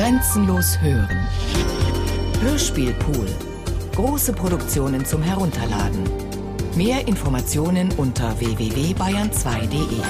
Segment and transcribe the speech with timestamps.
[0.00, 1.28] Grenzenlos hören.
[2.40, 3.26] Hörspielpool.
[3.94, 6.04] Große Produktionen zum Herunterladen.
[6.74, 10.00] Mehr Informationen unter www.bayern2.de.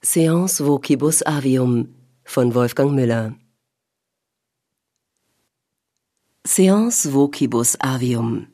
[0.00, 1.94] Seance Vocibus Avium
[2.24, 3.34] von Wolfgang Müller.
[6.46, 8.46] Seance Vocibus Avium.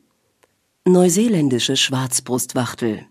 [0.83, 3.07] Neuseeländische Schwarzbrustwachtel.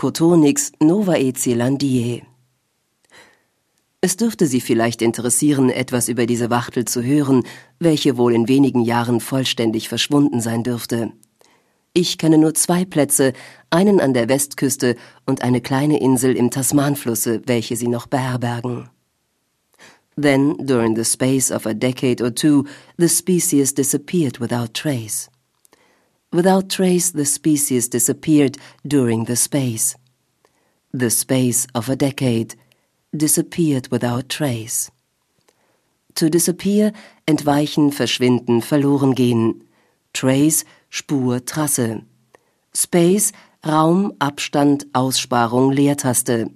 [0.00, 2.22] Cotonix novaezelandiae.
[4.00, 7.42] Es dürfte Sie vielleicht interessieren, etwas über diese Wachtel zu hören,
[7.80, 11.12] welche wohl in wenigen Jahren vollständig verschwunden sein dürfte.
[11.92, 13.34] Ich kenne nur zwei Plätze,
[13.68, 18.88] einen an der Westküste und eine kleine Insel im Tasmanflusse, welche sie noch beherbergen.
[20.16, 22.64] Then, during the space of a decade or two,
[22.96, 25.28] the species disappeared without trace.
[26.32, 29.96] Without trace, the species disappeared during the space.
[30.92, 32.54] The space of a decade
[33.16, 34.92] disappeared without trace.
[36.14, 36.92] To disappear,
[37.26, 39.64] entweichen, verschwinden, verloren gehen.
[40.12, 42.02] Trace, Spur, Trasse.
[42.72, 43.32] Space,
[43.66, 46.50] Raum, Abstand, Aussparung, Leertaste.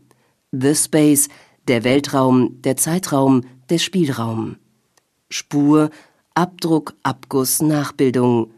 [0.53, 1.29] The Space,
[1.67, 4.57] der Weltraum, der Zeitraum, der Spielraum.
[5.31, 5.91] Spur,
[6.35, 8.54] Abdruck, Abguss, Nachbildung.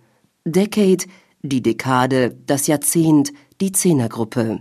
[0.48, 1.04] Decade,
[1.42, 4.60] die Dekade, das Jahrzehnt, die Zehnergruppe.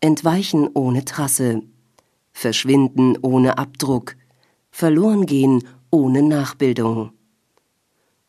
[0.00, 1.60] Entweichen ohne Trasse.
[2.32, 4.16] Verschwinden ohne Abdruck.
[4.70, 7.12] Verloren gehen ohne Nachbildung.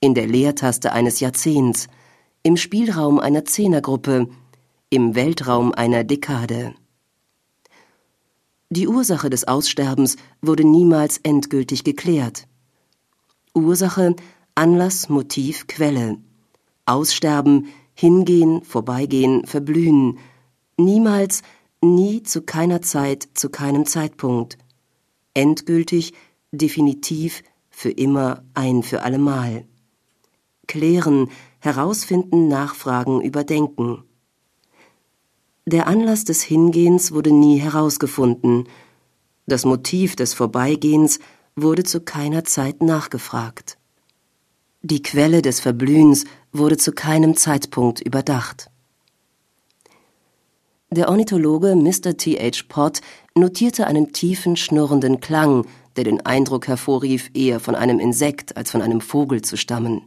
[0.02, 1.88] In der Leertaste eines Jahrzehnts.
[2.44, 4.28] Im Spielraum einer Zehnergruppe.
[4.90, 6.76] Im Weltraum einer Dekade.
[8.70, 12.46] Die Ursache des Aussterbens wurde niemals endgültig geklärt.
[13.54, 14.18] Ursache,
[14.54, 16.18] Anlass, Motiv, Quelle.
[16.86, 20.20] Aussterben, hingehen, vorbeigehen, verblühen.
[20.78, 21.42] Niemals,
[21.82, 24.58] nie, zu keiner Zeit, zu keinem Zeitpunkt.
[25.34, 26.14] Endgültig,
[26.52, 29.66] definitiv, für immer, ein für allemal.
[30.68, 31.30] Klären,
[31.60, 34.04] herausfinden, nachfragen, überdenken.
[35.66, 38.68] Der Anlass des Hingehens wurde nie herausgefunden.
[39.48, 41.20] Das Motiv des Vorbeigehens
[41.56, 43.78] wurde zu keiner Zeit nachgefragt.
[44.84, 46.26] Die Quelle des Verblühens
[46.58, 48.70] wurde zu keinem Zeitpunkt überdacht.
[50.92, 52.16] Der Ornithologe Mr.
[52.16, 52.38] T.
[52.38, 52.64] H.
[52.70, 53.02] Pott
[53.36, 58.82] notierte einen tiefen, schnurrenden Klang, der den Eindruck hervorrief, eher von einem Insekt als von
[58.82, 60.04] einem Vogel zu stammen.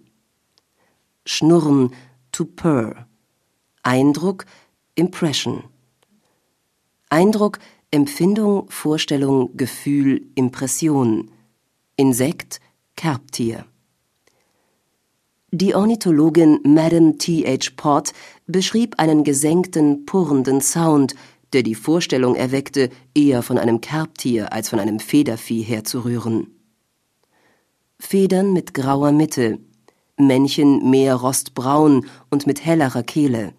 [1.27, 1.93] Schnurren,
[2.33, 3.07] to purr.
[3.83, 4.47] Eindruck,
[4.95, 5.65] Impression.
[7.11, 7.59] Eindruck,
[7.91, 11.31] Empfindung, Vorstellung, Gefühl, Impression.
[11.97, 12.61] Insekt,
[12.97, 13.65] Kerbtier.
[15.51, 17.45] Die Ornithologin Madame T.
[17.47, 17.71] H.
[17.75, 18.13] Pott
[18.47, 21.15] beschrieb einen gesenkten, purrenden Sound,
[21.55, 26.49] der die Vorstellung erweckte, eher von einem Kerbtier als von einem Federvieh herzurühren.
[27.99, 29.59] Federn mit grauer Mitte,
[30.19, 33.55] Männchen mehr rostbraun und mit hellerer Kehle,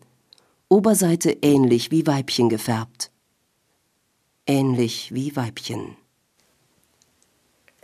[0.68, 3.10] Oberseite ähnlich wie Weibchen gefärbt.
[4.46, 5.96] Ähnlich wie Weibchen.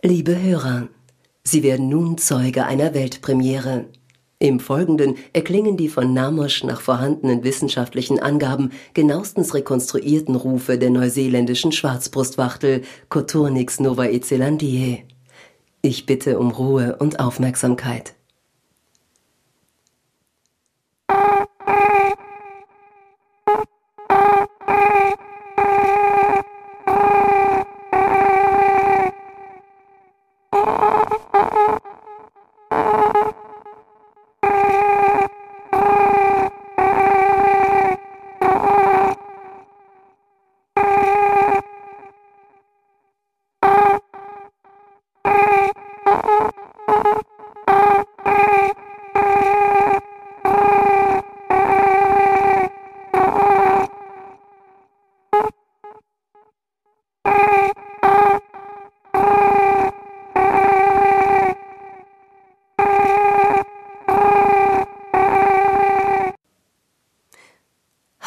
[0.03, 0.89] Liebe Hörer,
[1.47, 3.85] Sie werden nun Zeuge einer Weltpremiere.
[4.39, 11.71] Im Folgenden erklingen die von Namosch nach vorhandenen wissenschaftlichen Angaben genauestens rekonstruierten Rufe der neuseeländischen
[11.71, 15.03] Schwarzbrustwachtel Coturnix novaezelandiae.
[15.81, 18.15] Ich bitte um Ruhe und Aufmerksamkeit.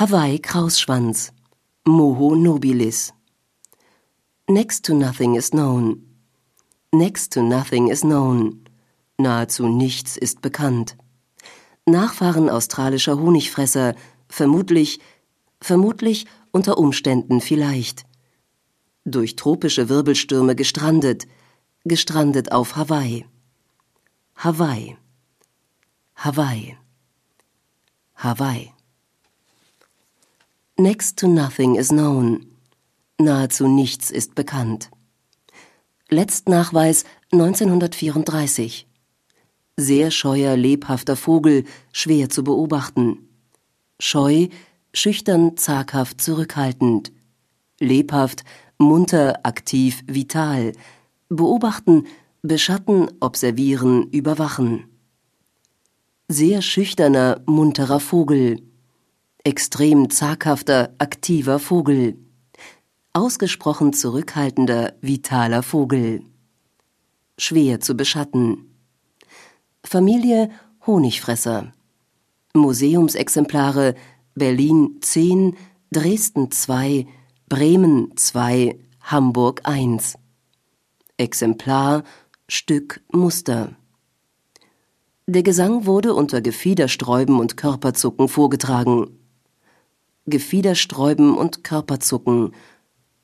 [0.09, 1.33] Hawaii Krausschwanz
[1.87, 3.13] Moho nobilis
[4.49, 6.03] Next to nothing is known.
[6.95, 8.65] Next to nothing is known.
[9.19, 10.97] Nahezu nichts ist bekannt.
[11.85, 13.95] Nachfahren australischer Honigfresser,
[14.31, 14.99] vermutlich,
[15.61, 18.07] vermutlich unter Umständen vielleicht.
[19.05, 21.27] Durch tropische Wirbelstürme gestrandet,
[21.85, 23.27] gestrandet auf Hawaii.
[24.37, 24.97] Hawaii.
[26.17, 26.79] Hawaii.
[28.15, 28.73] Hawaii.
[30.81, 32.47] Next to nothing is known.
[33.19, 34.91] Nahezu nichts ist bekannt.
[36.09, 38.87] Letztnachweis 1934.
[39.77, 43.29] Sehr scheuer, lebhafter Vogel, schwer zu beobachten.
[43.99, 44.47] Scheu,
[44.95, 47.11] schüchtern, zaghaft, zurückhaltend.
[47.81, 48.45] Lebhaft,
[48.79, 50.75] munter, aktiv, vital.
[51.29, 52.07] Beobachten,
[52.43, 54.85] beschatten, observieren, überwachen.
[56.29, 58.63] Sehr schüchterner, munterer Vogel.
[59.45, 62.19] Extrem zaghafter, aktiver Vogel.
[63.13, 66.23] Ausgesprochen zurückhaltender, vitaler Vogel.
[67.39, 68.75] Schwer zu beschatten.
[69.85, 70.51] Familie
[70.87, 71.73] Honigfresser.
[72.55, 73.95] Museumsexemplare
[74.35, 75.57] Berlin 10,
[75.93, 77.07] Dresden 2,
[77.49, 80.19] Bremen 2, Hamburg 1.
[81.17, 82.03] Exemplar
[82.49, 83.77] Stück Muster.
[85.27, 89.18] Der Gesang wurde unter Gefiedersträuben und Körperzucken vorgetragen.
[90.29, 92.53] Gefiedersträuben und Körperzucken.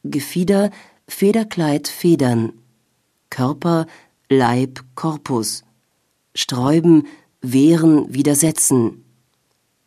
[0.02, 0.70] Gefieder,
[1.08, 2.52] Federkleid, Federn.
[3.30, 3.86] Körper,
[4.28, 5.64] Leib, Korpus.
[6.34, 7.06] Sträuben,
[7.40, 9.04] wehren, widersetzen.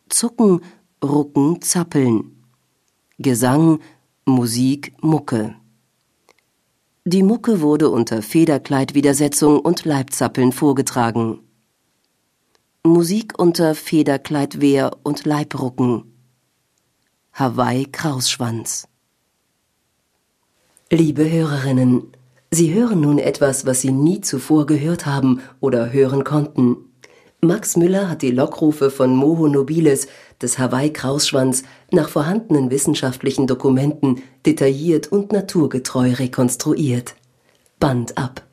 [0.08, 0.60] Zucken,
[1.02, 2.36] rucken, zappeln.
[3.18, 3.80] Gesang,
[4.24, 5.54] Musik, Mucke.
[7.04, 11.40] Die Mucke wurde unter Federkleidwidersetzung und Leibzappeln vorgetragen.
[12.84, 16.07] Musik unter Federkleidwehr und Leibrucken.
[17.38, 18.88] Hawaii Krausschwanz.
[20.90, 22.08] Liebe Hörerinnen,
[22.50, 26.78] Sie hören nun etwas, was Sie nie zuvor gehört haben oder hören konnten.
[27.40, 30.08] Max Müller hat die Lockrufe von Moho nobiles
[30.42, 31.62] des Hawaii-Krausschwanz
[31.92, 37.14] nach vorhandenen wissenschaftlichen Dokumenten detailliert und naturgetreu rekonstruiert.
[37.78, 38.47] Band ab.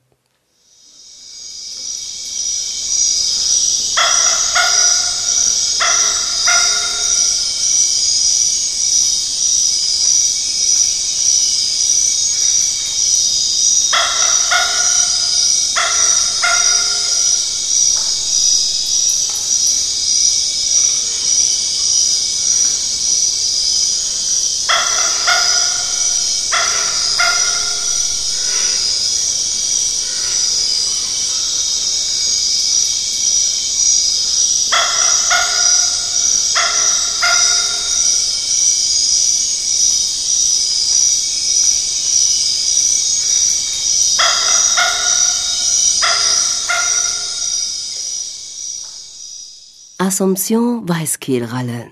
[50.16, 51.92] Assomption Weißkehlralle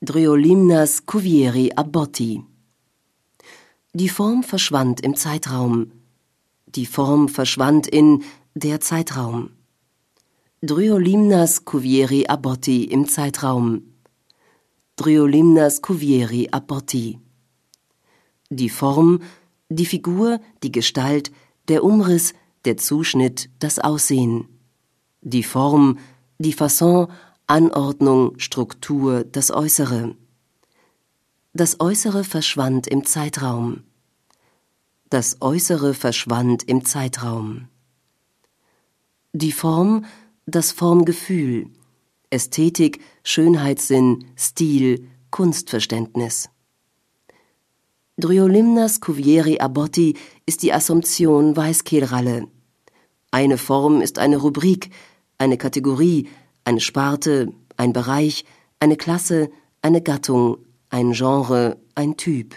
[0.00, 2.42] Dryolimnas cuvieri abotti
[3.94, 5.92] Die Form verschwand im Zeitraum.
[6.66, 8.24] Die Form verschwand in
[8.56, 9.50] der Zeitraum.
[10.62, 13.82] Dryolimnas cuvieri abotti im Zeitraum.
[14.96, 17.20] Dryolimnas cuvieri abotti
[18.50, 19.20] Die Form,
[19.68, 21.30] die Figur, die Gestalt,
[21.68, 22.34] der Umriss,
[22.64, 24.48] der Zuschnitt, das Aussehen.
[25.20, 25.98] Die Form,
[26.38, 27.06] die Fasson,
[27.50, 30.14] Anordnung, Struktur, das Äußere.
[31.54, 33.84] Das Äußere verschwand im Zeitraum.
[35.08, 37.68] Das Äußere verschwand im Zeitraum.
[39.32, 40.04] Die Form,
[40.44, 41.70] das Formgefühl,
[42.28, 46.50] Ästhetik, Schönheitssinn, Stil, Kunstverständnis.
[48.18, 52.48] Dryolimnas Cuvieri Abotti ist die Assumption Weißkehlralle.
[53.30, 54.90] Eine Form ist eine Rubrik,
[55.38, 56.28] eine Kategorie,
[56.68, 58.44] eine Sparte, ein Bereich,
[58.78, 59.48] eine Klasse,
[59.80, 60.58] eine Gattung,
[60.90, 62.56] ein Genre, ein Typ.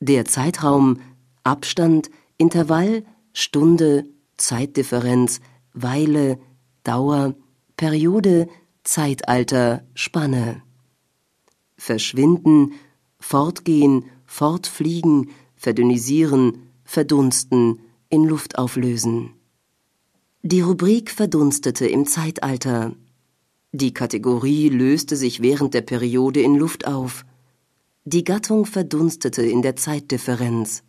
[0.00, 1.00] Der Zeitraum,
[1.44, 4.04] Abstand, Intervall, Stunde,
[4.36, 5.40] Zeitdifferenz,
[5.72, 6.38] Weile,
[6.84, 7.34] Dauer,
[7.78, 8.48] Periode,
[8.84, 10.60] Zeitalter, Spanne.
[11.78, 12.74] Verschwinden,
[13.18, 19.37] fortgehen, fortfliegen, verdünnisieren, verdunsten, in Luft auflösen.
[20.50, 22.94] Die Rubrik verdunstete im Zeitalter.
[23.72, 27.26] Die Kategorie löste sich während der Periode in Luft auf.
[28.06, 30.84] Die Gattung verdunstete in der Zeitdifferenz.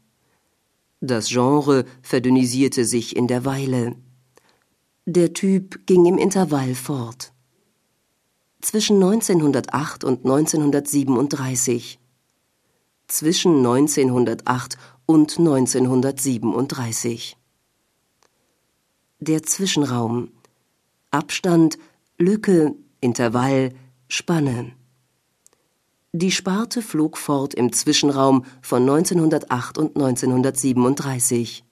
[1.01, 3.97] Das Genre verdünnisierte sich in der Weile.
[5.05, 7.33] Der Typ ging im Intervall fort.
[8.61, 11.99] Zwischen 1908 und 1937.
[13.09, 17.38] Zwischen 1908 und 1937
[19.19, 20.31] der Zwischenraum.
[21.11, 21.77] Abstand,
[22.17, 23.73] Lücke, Intervall,
[24.07, 24.71] Spanne.
[26.11, 31.63] Die Sparte flog fort im Zwischenraum von 1908 und 1937.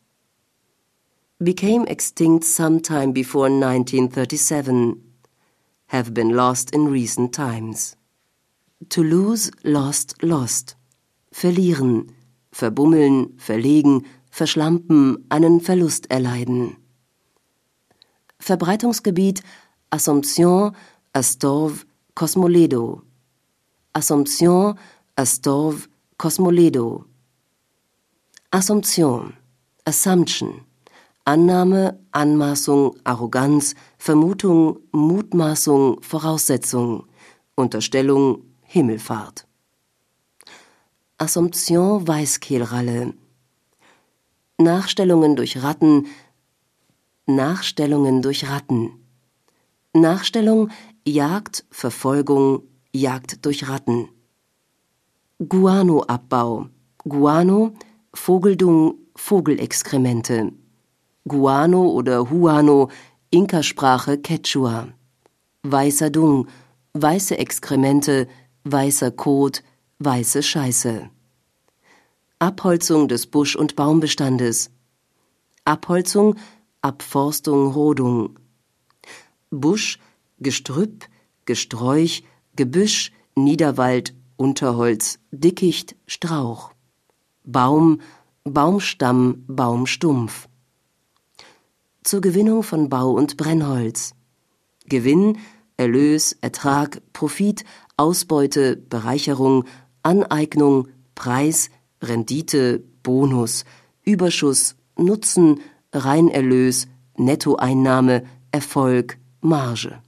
[1.39, 4.97] Became extinct sometime before 1937.
[5.87, 7.95] Have been lost in recent times.
[8.89, 10.77] To lose, lost, lost.
[11.31, 12.11] Verlieren,
[12.51, 16.77] verbummeln, verlegen, verschlampen, einen Verlust erleiden.
[18.47, 19.43] Verbreitungsgebiet
[19.89, 20.73] Assomption,
[21.11, 21.85] Astorv,
[22.15, 23.01] Cosmoledo.
[23.91, 24.75] Assomption,
[25.17, 27.03] Astorv, Cosmoledo.
[28.51, 29.33] Assumption,
[29.83, 30.61] Assumption,
[31.25, 37.03] Annahme, Anmaßung, Arroganz, Vermutung, Mutmaßung, Voraussetzung,
[37.55, 39.45] Unterstellung, Himmelfahrt.
[41.17, 43.13] Assumption Weißkehlralle.
[44.57, 46.07] Nachstellungen durch Ratten,
[47.27, 48.91] Nachstellungen durch Ratten.
[49.93, 50.69] Nachstellung,
[51.05, 54.07] Jagd, Verfolgung, Jagd durch Ratten.
[55.39, 56.69] Guanoabbau.
[57.03, 57.73] Guano,
[58.13, 60.53] Vogeldung, Vogelexkremente.
[61.27, 62.89] Guano oder Huano,
[63.29, 64.87] Inkasprache Quechua.
[65.63, 66.47] Weißer Dung,
[66.93, 68.29] weiße Exkremente,
[68.63, 69.63] weißer Kot,
[69.99, 71.09] weiße Scheiße.
[72.39, 74.71] Abholzung des Busch- und Baumbestandes.
[75.65, 76.35] Abholzung,
[76.87, 78.39] Abforstung, Rodung.
[79.49, 79.99] Busch,
[80.39, 81.09] Gestrüpp,
[81.43, 82.23] Gesträuch,
[82.55, 86.71] Gebüsch, Niederwald, Unterholz, Dickicht, Strauch.
[87.43, 87.99] Baum,
[88.45, 90.47] Baumstamm, Baumstumpf.
[92.03, 94.13] Zur Gewinnung von Bau- und Brennholz.
[94.85, 95.39] Gewinn,
[95.75, 97.65] Erlös, Ertrag, Profit,
[97.97, 99.65] Ausbeute, Bereicherung,
[100.03, 101.69] Aneignung, Preis,
[102.01, 103.65] Rendite, Bonus,
[104.05, 105.59] Überschuss, Nutzen,
[106.05, 106.87] Reinerlös,
[107.17, 110.01] Nettoeinnahme, Erfolg, Marge.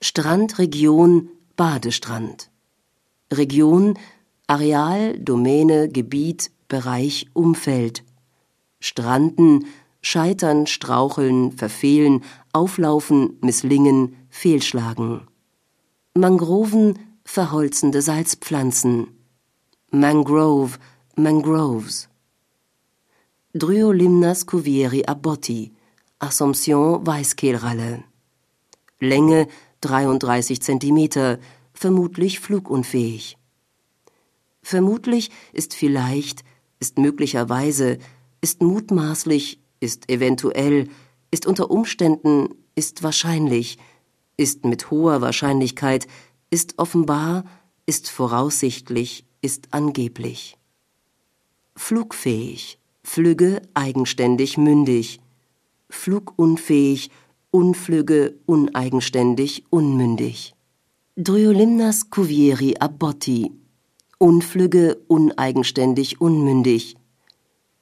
[0.00, 2.50] Strand, Region, Badestrand.
[3.32, 3.98] Region,
[4.46, 8.02] Areal, Domäne, Gebiet, Bereich, Umfeld.
[8.80, 9.66] Stranden,
[10.00, 15.22] scheitern, straucheln, verfehlen, auflaufen, misslingen, fehlschlagen.
[16.14, 19.08] Mangroven, verholzende Salzpflanzen.
[19.90, 20.78] Mangrove,
[21.16, 22.08] Mangroves.
[23.54, 25.72] Dryolimnas cuvieri abotti,
[26.20, 28.02] Assomption Weißkehlralle.
[28.98, 29.46] Länge
[29.82, 31.36] 33 cm,
[31.74, 33.36] vermutlich flugunfähig.
[34.62, 36.44] Vermutlich ist vielleicht,
[36.80, 37.98] ist möglicherweise,
[38.40, 40.88] ist mutmaßlich, ist eventuell,
[41.30, 43.76] ist unter Umständen, ist wahrscheinlich,
[44.38, 46.06] ist mit hoher Wahrscheinlichkeit,
[46.48, 47.44] ist offenbar,
[47.84, 50.56] ist voraussichtlich, ist angeblich.
[51.76, 55.20] Flugfähig, flügge, eigenständig, mündig.
[55.90, 57.10] Flugunfähig,
[57.50, 60.54] unflügge, uneigenständig, unmündig.
[61.16, 63.52] Dryolimnas cuvieri abotti,
[64.18, 66.96] unflügge, uneigenständig, unmündig,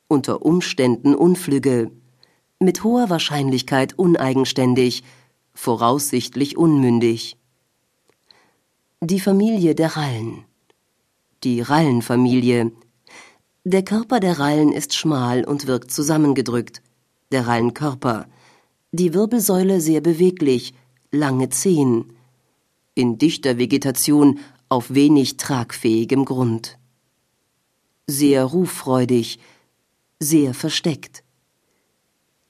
[0.09, 1.93] unter Umständen unflügge,
[2.59, 5.05] mit hoher Wahrscheinlichkeit uneigenständig,
[5.55, 7.37] voraussichtlich unmündig.
[9.01, 10.45] Die Familie der Rallen.
[11.45, 12.73] Die Rallenfamilie.
[13.65, 16.81] Der Körper der Rallen ist schmal und wirkt zusammengedrückt.
[17.31, 18.27] Der Rallenkörper.
[18.91, 20.73] Die Wirbelsäule sehr beweglich,
[21.13, 22.15] lange Zehen.
[22.95, 24.39] In dichter Vegetation
[24.71, 26.79] auf wenig tragfähigem Grund.
[28.07, 29.39] Sehr ruffreudig,
[30.19, 31.23] sehr versteckt.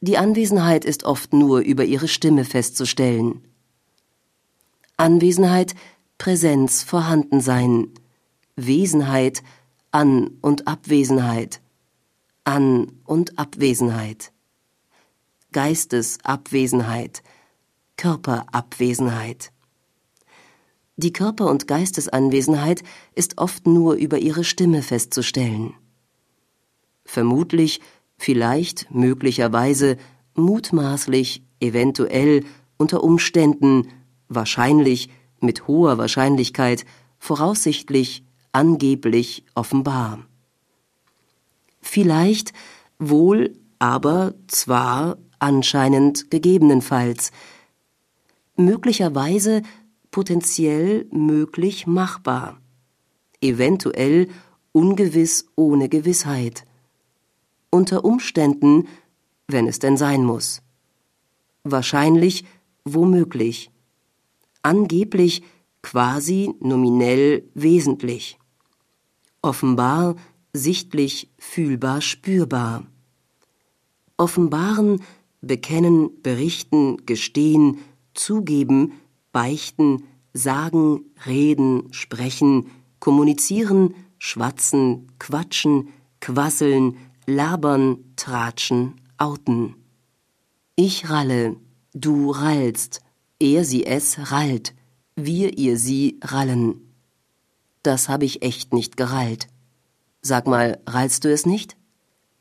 [0.01, 3.43] Die Anwesenheit ist oft nur über ihre Stimme festzustellen.
[4.97, 5.75] Anwesenheit,
[6.19, 7.89] Präsenz, Vorhandensein,
[8.55, 9.43] Wesenheit,
[9.93, 11.61] An- und Abwesenheit,
[12.45, 14.31] An- und Abwesenheit,
[15.51, 17.25] Geistesabwesenheit,
[17.97, 19.51] Körperabwesenheit.
[20.97, 22.85] Die Körper- und Geistesanwesenheit
[23.17, 25.75] ist oft nur über ihre Stimme festzustellen.
[27.05, 27.81] Vermutlich,
[28.17, 29.97] vielleicht, möglicherweise,
[30.35, 32.45] mutmaßlich, eventuell,
[32.77, 33.89] unter Umständen,
[34.29, 36.85] wahrscheinlich, mit hoher Wahrscheinlichkeit,
[37.19, 40.27] voraussichtlich, angeblich, offenbar.
[41.81, 42.53] Vielleicht,
[42.99, 47.33] wohl, aber, zwar, anscheinend, gegebenenfalls,
[48.57, 49.63] möglicherweise
[50.11, 52.61] potenziell möglich machbar,
[53.41, 54.29] eventuell
[54.73, 56.65] ungewiss ohne Gewissheit,
[57.71, 58.89] unter Umständen,
[59.49, 60.63] wenn es denn sein muss,
[61.65, 62.45] wahrscheinlich
[62.85, 63.71] womöglich,
[64.63, 65.43] angeblich
[65.83, 68.39] quasi nominell wesentlich,
[69.43, 70.17] offenbar
[70.53, 72.87] sichtlich fühlbar spürbar,
[74.17, 75.03] offenbaren,
[75.41, 77.79] bekennen, berichten, gestehen,
[78.15, 78.93] zugeben,
[79.33, 82.67] beichten, sagen, reden, sprechen,
[82.99, 85.89] kommunizieren, schwatzen, quatschen,
[86.21, 89.77] quasseln, labern, tratschen, outen.
[90.77, 91.57] Ich ralle,
[91.95, 93.01] du rallst,
[93.39, 94.75] er sie es rallt,
[95.17, 96.90] wir ihr sie rallen.
[97.83, 99.49] Das habe ich echt nicht gerallt.
[100.23, 101.77] Sag mal, rallst du es nicht?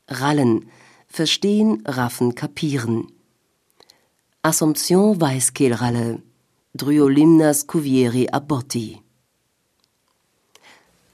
[0.08, 0.70] Rallen.
[1.08, 3.08] Verstehen, raffen, kapieren.
[4.42, 6.22] Assumption Weißkehlralle.
[6.74, 9.02] Dryolimnas cuvieri aborti.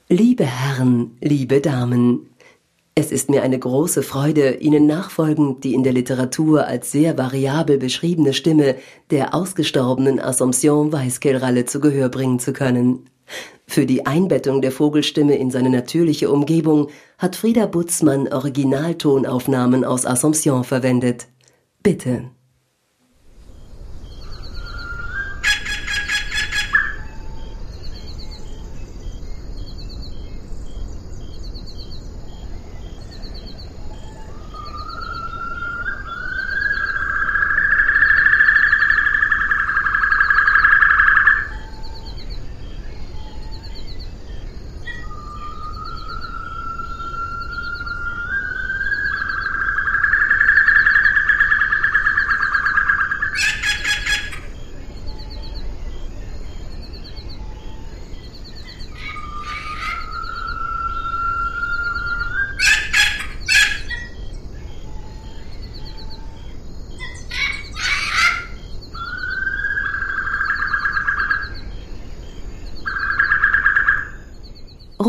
[0.08, 2.30] Liebe Herren, liebe Damen,
[2.94, 7.78] es ist mir eine große Freude, Ihnen nachfolgend die in der Literatur als sehr variabel
[7.78, 8.76] beschriebene Stimme
[9.10, 13.06] der ausgestorbenen Assumption Weißkehlralle zu Gehör bringen zu können.
[13.66, 20.64] Für die Einbettung der Vogelstimme in seine natürliche Umgebung hat Frieda Butzmann Originaltonaufnahmen aus Assumption
[20.64, 21.26] verwendet.
[21.82, 22.30] Bitte.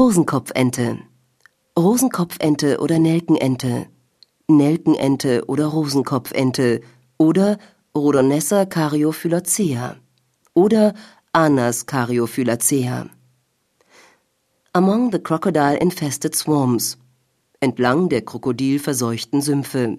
[0.07, 0.99] Rosenkopfente.
[1.77, 3.87] Rosenkopfente oder Nelkenente.
[4.47, 6.79] Nelkenente oder Rosenkopfente
[7.17, 7.57] oder
[7.93, 9.97] Rhodonessa cariophyllacea
[10.53, 10.93] oder
[11.33, 13.09] Anas cariophyllacea.
[14.71, 16.97] Among the crocodile infested swamps.
[17.59, 19.97] Entlang der krokodilverseuchten Sümpfe.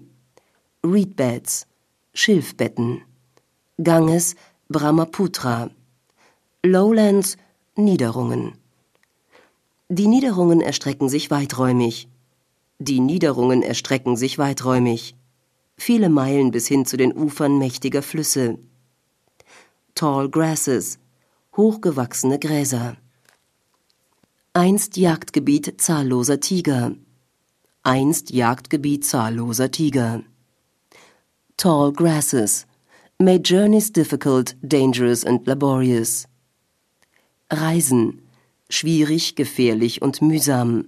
[0.83, 1.67] Reedbeds.
[2.15, 3.03] Schilfbetten.
[3.77, 4.37] Ganges
[4.71, 5.69] Brahmaputra.
[6.65, 7.37] Lowlands
[7.77, 8.55] Niederungen.
[9.91, 12.09] Die Niederungen erstrecken sich weiträumig.
[12.79, 15.17] Die Niederungen erstrecken sich weiträumig.
[15.79, 18.59] Viele Meilen bis hin zu den Ufern mächtiger Flüsse.
[19.95, 20.99] Tall Grasses,
[21.57, 22.99] hochgewachsene Gräser.
[24.53, 26.93] Einst Jagdgebiet zahlloser Tiger.
[27.83, 30.23] Einst Jagdgebiet zahlloser Tiger.
[31.57, 32.67] Tall Grasses,
[33.19, 36.29] made journeys difficult, dangerous and laborious.
[37.51, 38.28] Reisen,
[38.69, 40.87] schwierig, gefährlich und mühsam.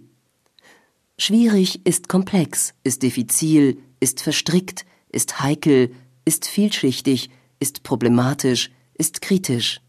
[1.19, 5.93] Schwierig ist komplex, ist diffizil, ist verstrickt, ist heikel,
[6.25, 9.81] ist vielschichtig, ist problematisch, ist kritisch.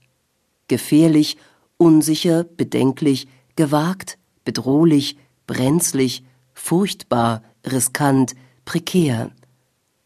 [0.67, 1.38] Gefährlich,
[1.77, 6.23] unsicher, bedenklich, gewagt, bedrohlich, brenzlig,
[6.54, 9.32] furchtbar, riskant, prekär.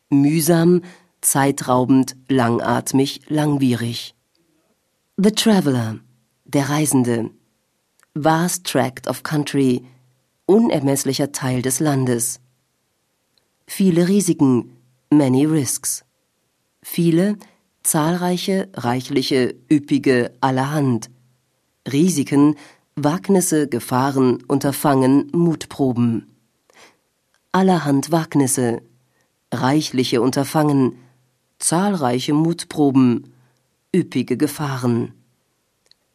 [0.10, 0.82] Mühsam,
[1.22, 4.14] zeitraubend, langatmig, langwierig.
[5.18, 6.00] The Traveler,
[6.46, 7.32] der Reisende,
[8.16, 9.86] vast tract of country,
[10.48, 12.40] unermesslicher Teil des Landes.
[13.68, 14.78] Viele Risiken,
[15.10, 16.04] many risks.
[16.82, 17.38] Viele,
[17.84, 21.10] zahlreiche, reichliche, üppige, allerhand.
[21.92, 22.56] Risiken,
[22.96, 26.32] Wagnisse, Gefahren, Unterfangen, Mutproben.
[27.52, 28.82] Allerhand Wagnisse,
[29.52, 30.94] reichliche Unterfangen,
[31.60, 33.34] zahlreiche Mutproben,
[33.94, 35.14] üppige Gefahren.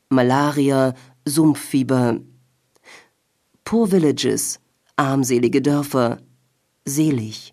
[0.09, 0.95] Malaria,
[1.31, 2.21] Sumpffieber.
[3.65, 4.59] Poor villages,
[4.97, 6.19] armselige Dörfer,
[6.85, 7.53] selig.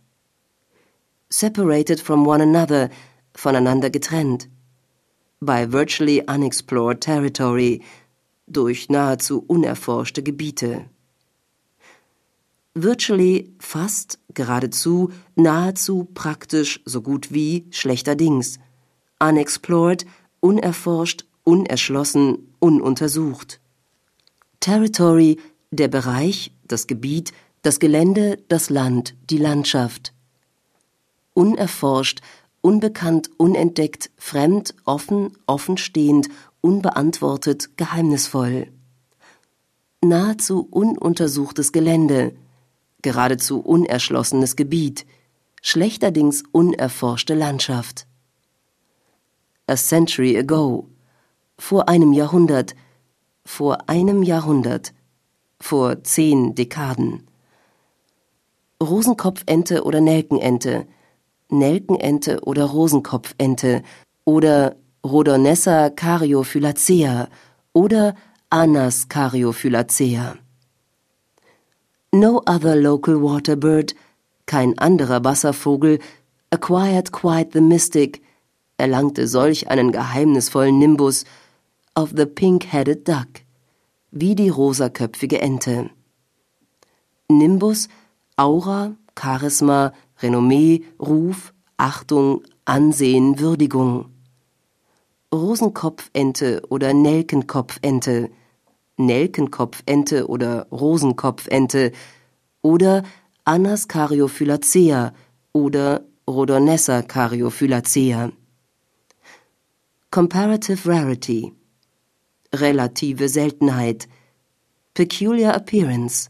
[1.30, 2.90] Separated from one another,
[3.36, 4.48] voneinander getrennt.
[5.40, 7.84] By virtually unexplored territory,
[8.48, 10.90] durch nahezu unerforschte Gebiete.
[12.74, 18.60] Virtually fast, geradezu, nahezu, praktisch, so gut wie, schlechterdings.
[19.20, 20.06] Unexplored,
[20.40, 23.60] unerforscht, unerschlossen, ununtersucht.
[24.60, 25.38] Territory,
[25.72, 30.14] der Bereich, das Gebiet, das Gelände, das Land, die Landschaft.
[31.34, 32.22] Unerforscht,
[32.62, 36.30] unbekannt, unentdeckt, fremd, offen, offenstehend,
[36.62, 38.72] unbeantwortet, geheimnisvoll.
[40.02, 42.36] Nahezu ununtersuchtes Gelände,
[43.02, 45.06] geradezu unerschlossenes Gebiet,
[45.62, 48.08] schlechterdings unerforschte Landschaft.
[49.66, 50.88] A century ago,
[51.58, 52.76] vor einem Jahrhundert,
[53.48, 54.94] vor einem Jahrhundert,
[55.60, 57.26] vor zehn Dekaden.
[58.84, 60.86] Rosenkopfente oder Nelkenente,
[61.50, 63.84] Nelkenente oder Rosenkopfente
[64.26, 67.30] oder Rhodonessa cariophyllacea
[67.72, 68.16] oder
[68.50, 70.36] Anas cariophyllacea.
[72.12, 73.96] No other local water bird,
[74.46, 76.00] kein anderer Wasservogel,
[76.52, 78.22] acquired quite the mystic,
[78.78, 81.24] erlangte solch einen geheimnisvollen Nimbus
[81.98, 83.42] of the pink-headed duck,
[84.12, 85.90] wie die rosaköpfige Ente.
[87.28, 87.90] Nimbus,
[88.38, 94.12] Aura, Charisma, Renommee, Ruf, Achtung, Ansehen, Würdigung.
[95.34, 98.30] Rosenkopfente oder Nelkenkopfente,
[98.98, 101.92] Nelkenkopfente oder Rosenkopfente
[102.62, 103.04] oder
[103.44, 105.14] Annas Cariophyllacea
[105.52, 108.32] oder Rhodonessa Cariophyllacea.
[110.12, 111.57] Comparative Rarity
[112.54, 114.08] relative Seltenheit,
[114.94, 116.30] peculiar appearance,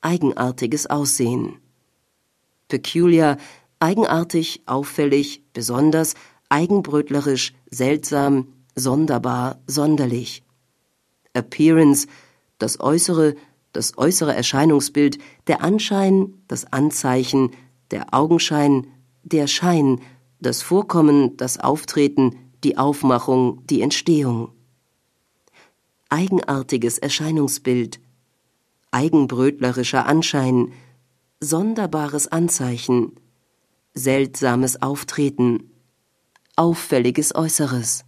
[0.00, 1.58] eigenartiges Aussehen.
[2.68, 3.36] Peculiar,
[3.80, 6.14] eigenartig, auffällig, besonders,
[6.48, 10.42] eigenbrötlerisch, seltsam, sonderbar, sonderlich.
[11.32, 12.06] Appearance,
[12.58, 13.34] das Äußere,
[13.72, 17.50] das äußere Erscheinungsbild, der Anschein, das Anzeichen,
[17.90, 18.86] der Augenschein,
[19.22, 20.00] der Schein,
[20.40, 24.52] das Vorkommen, das Auftreten, die Aufmachung, die Entstehung
[26.10, 28.00] eigenartiges Erscheinungsbild,
[28.90, 30.72] eigenbrötlerischer Anschein,
[31.40, 33.12] sonderbares Anzeichen,
[33.94, 35.70] seltsames Auftreten,
[36.56, 38.04] auffälliges Äußeres,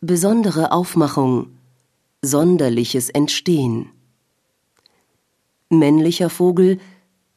[0.00, 1.58] besondere Aufmachung,
[2.22, 3.90] sonderliches Entstehen.
[5.68, 6.78] Männlicher Vogel,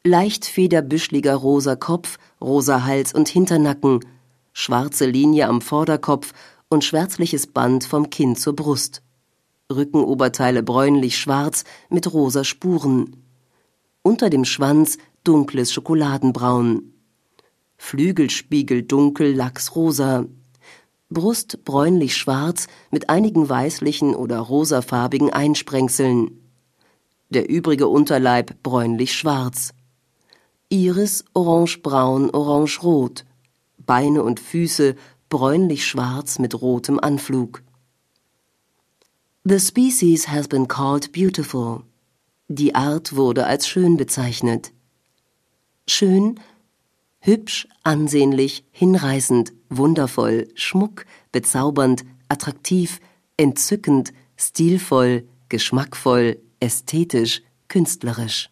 [0.04, 4.00] leicht federbüschliger rosa Kopf, rosa Hals und Hinternacken,
[4.54, 6.34] schwarze Linie am Vorderkopf
[6.70, 9.02] und schwärzliches Band vom Kinn zur Brust.
[9.72, 13.18] Rückenoberteile bräunlich-schwarz mit rosa Spuren.
[14.02, 16.94] Unter dem Schwanz dunkles Schokoladenbraun.
[17.78, 20.26] Flügelspiegel dunkel lachsrosa.
[21.10, 26.40] Brust bräunlich-schwarz mit einigen weißlichen oder rosafarbigen Einsprengseln.
[27.30, 29.74] Der übrige Unterleib bräunlich-schwarz.
[30.70, 33.26] Iris orangebraun, orangerot.
[33.78, 34.96] Beine und Füße
[35.28, 37.64] bräunlich-schwarz mit rotem Anflug.
[39.50, 41.84] The species has been called beautiful.
[42.50, 44.74] Die Art wurde als schön bezeichnet.
[45.88, 46.38] Schön,
[47.22, 53.00] hübsch, ansehnlich, hinreißend, wundervoll, schmuck, bezaubernd, attraktiv,
[53.38, 58.50] entzückend, stilvoll, geschmackvoll, ästhetisch, künstlerisch.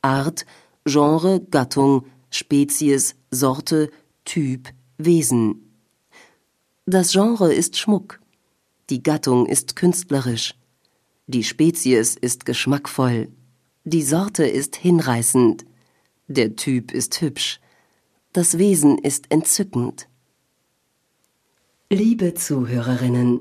[0.00, 0.46] Art,
[0.86, 3.90] Genre, Gattung, Spezies, Sorte,
[4.24, 5.74] Typ, Wesen.
[6.86, 8.19] Das Genre ist Schmuck.
[8.90, 10.56] Die Gattung ist künstlerisch.
[11.28, 13.28] Die Spezies ist geschmackvoll.
[13.84, 15.64] Die Sorte ist hinreißend.
[16.26, 17.60] Der Typ ist hübsch.
[18.32, 20.08] Das Wesen ist entzückend.
[21.88, 23.40] Liebe Zuhörerinnen,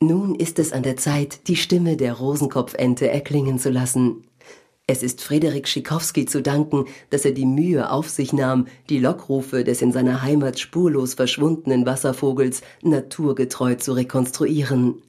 [0.00, 4.24] nun ist es an der Zeit, die Stimme der Rosenkopfente erklingen zu lassen.
[4.92, 9.62] Es ist Frederik Schikowski zu danken, dass er die Mühe auf sich nahm, die Lockrufe
[9.62, 15.00] des in seiner Heimat spurlos verschwundenen Wasservogels naturgetreu zu rekonstruieren.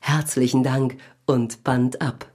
[0.00, 2.30] Herzlichen Dank und Band ab.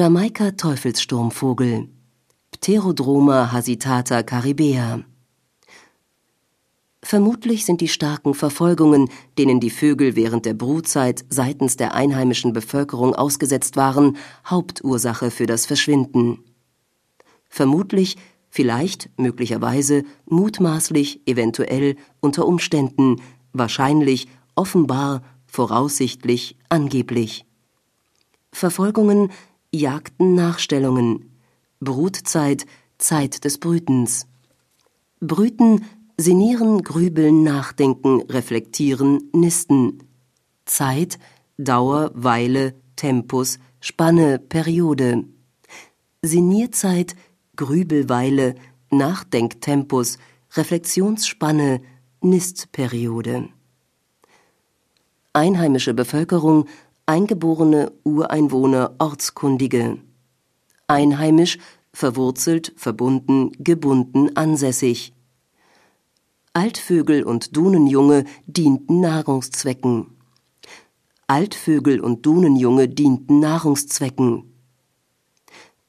[0.00, 1.90] Jamaika Teufelssturmvogel
[2.52, 5.04] Pterodroma hasitata caribea
[7.02, 13.14] Vermutlich sind die starken Verfolgungen, denen die Vögel während der Brutzeit seitens der einheimischen Bevölkerung
[13.14, 16.44] ausgesetzt waren, Hauptursache für das Verschwinden.
[17.50, 18.16] Vermutlich,
[18.48, 23.16] vielleicht, möglicherweise, mutmaßlich, eventuell, unter Umständen,
[23.52, 27.44] wahrscheinlich, offenbar, voraussichtlich, angeblich.
[28.50, 29.30] Verfolgungen
[29.72, 31.30] Jagden Nachstellungen,
[31.78, 32.66] Brutzeit,
[32.98, 34.26] Zeit des Brütens.
[35.20, 35.84] Brüten,
[36.16, 40.02] sinnieren, grübeln, nachdenken, reflektieren, nisten.
[40.64, 41.20] Zeit,
[41.56, 45.24] Dauer, Weile, Tempus, Spanne, Periode.
[46.22, 47.14] Sinnierzeit,
[47.54, 48.56] Grübelweile,
[48.90, 50.18] Nachdenktempus,
[50.54, 51.80] Reflexionsspanne,
[52.22, 53.50] Nistperiode.
[55.32, 56.66] Einheimische Bevölkerung
[57.06, 59.98] eingeborene Ureinwohner Ortskundige.
[60.86, 61.58] Einheimisch,
[61.92, 65.12] verwurzelt, verbunden, gebunden, ansässig.
[66.52, 70.06] Altvögel und Dunenjunge dienten Nahrungszwecken.
[71.26, 74.52] Altvögel und Dunenjunge dienten Nahrungszwecken.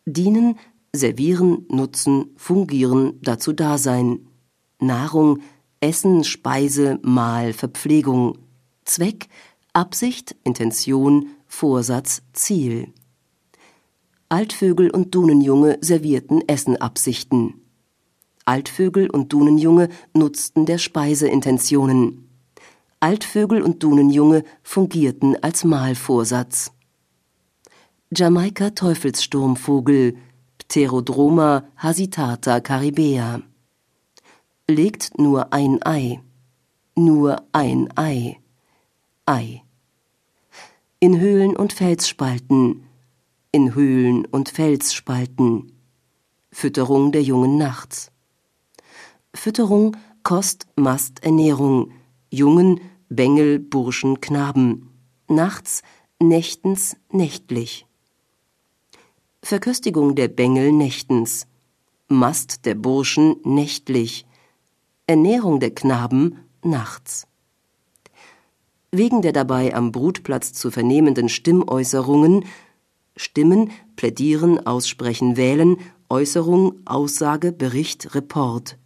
[0.06, 0.60] Dienen,
[0.94, 4.28] servieren, nutzen, fungieren, dazu da sein.
[4.80, 5.40] Nahrung,
[5.80, 8.38] Essen, Speise, Mahl, Verpflegung.
[8.86, 9.30] Zweck,
[9.74, 12.92] Absicht, Intention, Vorsatz, Ziel.
[14.28, 17.54] Altvögel und Dunenjunge servierten Essenabsichten.
[18.44, 22.28] Altvögel und Dunenjunge nutzten der Speise Intentionen.
[23.00, 26.74] Altvögel und Dunenjunge fungierten als Mahlvorsatz.
[28.14, 30.18] Jamaika Teufelssturmvogel
[30.58, 33.42] Pterodroma hasitata caribea
[34.68, 36.20] legt nur ein Ei.
[36.96, 38.41] Nur ein Ei.
[39.32, 39.64] Ei.
[41.00, 42.84] In Höhlen und Felsspalten.
[43.54, 45.72] In Höhlen und Felsspalten.
[46.52, 48.12] Fütterung der Jungen nachts.
[49.34, 51.94] Fütterung, Kost, Mast, Ernährung.
[52.30, 54.90] Jungen, Bengel, Burschen, Knaben.
[55.30, 55.82] Nachts,
[56.20, 57.86] nächtens, nächtlich.
[59.42, 61.48] Verköstigung der Bengel nächtens.
[62.10, 64.26] Mast der Burschen nächtlich.
[65.08, 67.28] Ernährung der Knaben nachts.
[68.92, 72.46] Wegen der dabei am Brutplatz zu vernehmenden Stimmäußerungen
[73.16, 75.78] Stimmen, plädieren, aussprechen, wählen,
[76.10, 78.78] Äußerung, Aussage, Bericht, Report.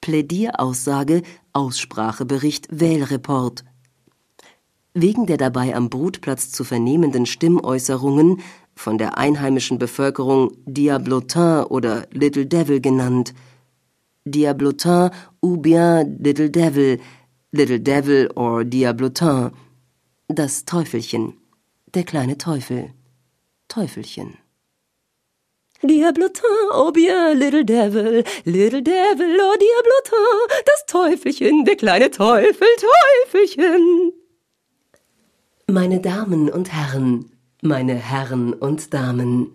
[0.00, 1.22] Plädieraussage,
[1.52, 3.64] Aussprache, Bericht, Wählreport.
[4.94, 8.40] Wegen der dabei am Brutplatz zu vernehmenden Stimmäußerungen,
[8.74, 13.34] von der einheimischen Bevölkerung Diablotin oder Little Devil genannt,
[14.24, 17.00] Diablotin ou bien Little Devil,
[17.50, 19.52] Little Devil or Diablotin,
[20.28, 21.32] das Teufelchen,
[21.94, 22.90] der kleine Teufel,
[23.68, 24.36] Teufelchen.
[25.82, 26.42] Diablotin,
[26.74, 32.68] oh bien, Little Devil, Little Devil, oh Diablotin, das Teufelchen, der kleine Teufel,
[33.24, 34.12] Teufelchen.
[35.66, 37.30] Meine Damen und Herren,
[37.62, 39.54] meine Herren und Damen,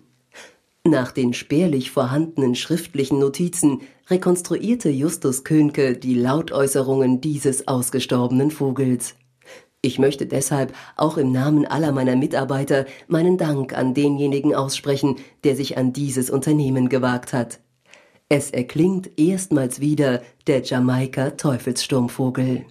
[0.83, 9.15] nach den spärlich vorhandenen schriftlichen Notizen rekonstruierte Justus Könke die Lautäußerungen dieses ausgestorbenen Vogels.
[9.81, 15.55] Ich möchte deshalb auch im Namen aller meiner Mitarbeiter meinen Dank an denjenigen aussprechen, der
[15.55, 17.59] sich an dieses Unternehmen gewagt hat.
[18.29, 22.65] Es erklingt erstmals wieder der Jamaika Teufelssturmvogel.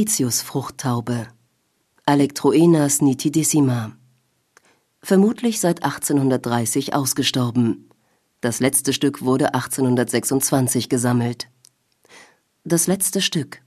[0.00, 1.28] Mauritius-Fruchttaube
[2.06, 3.98] Alectroenas nitidissima
[5.02, 7.90] Vermutlich seit 1830 ausgestorben.
[8.40, 11.50] Das letzte Stück wurde 1826 gesammelt.
[12.64, 13.60] Das letzte Stück.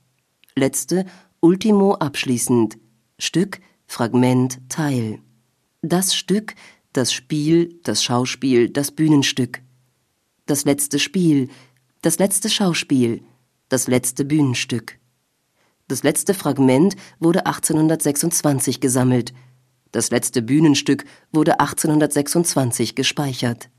[0.56, 1.06] Letzte,
[1.38, 2.78] Ultimo abschließend.
[3.20, 5.20] Stück, Fragment, Teil.
[5.82, 6.56] Das Stück,
[6.92, 9.62] das Spiel, das Schauspiel, das Bühnenstück.
[10.46, 11.48] Das letzte Spiel,
[12.02, 13.22] das letzte Schauspiel,
[13.68, 14.98] das letzte Bühnenstück.
[15.94, 19.32] Das letzte Fragment wurde 1826 gesammelt.
[19.92, 23.70] Das letzte Bühnenstück wurde 1826 gespeichert.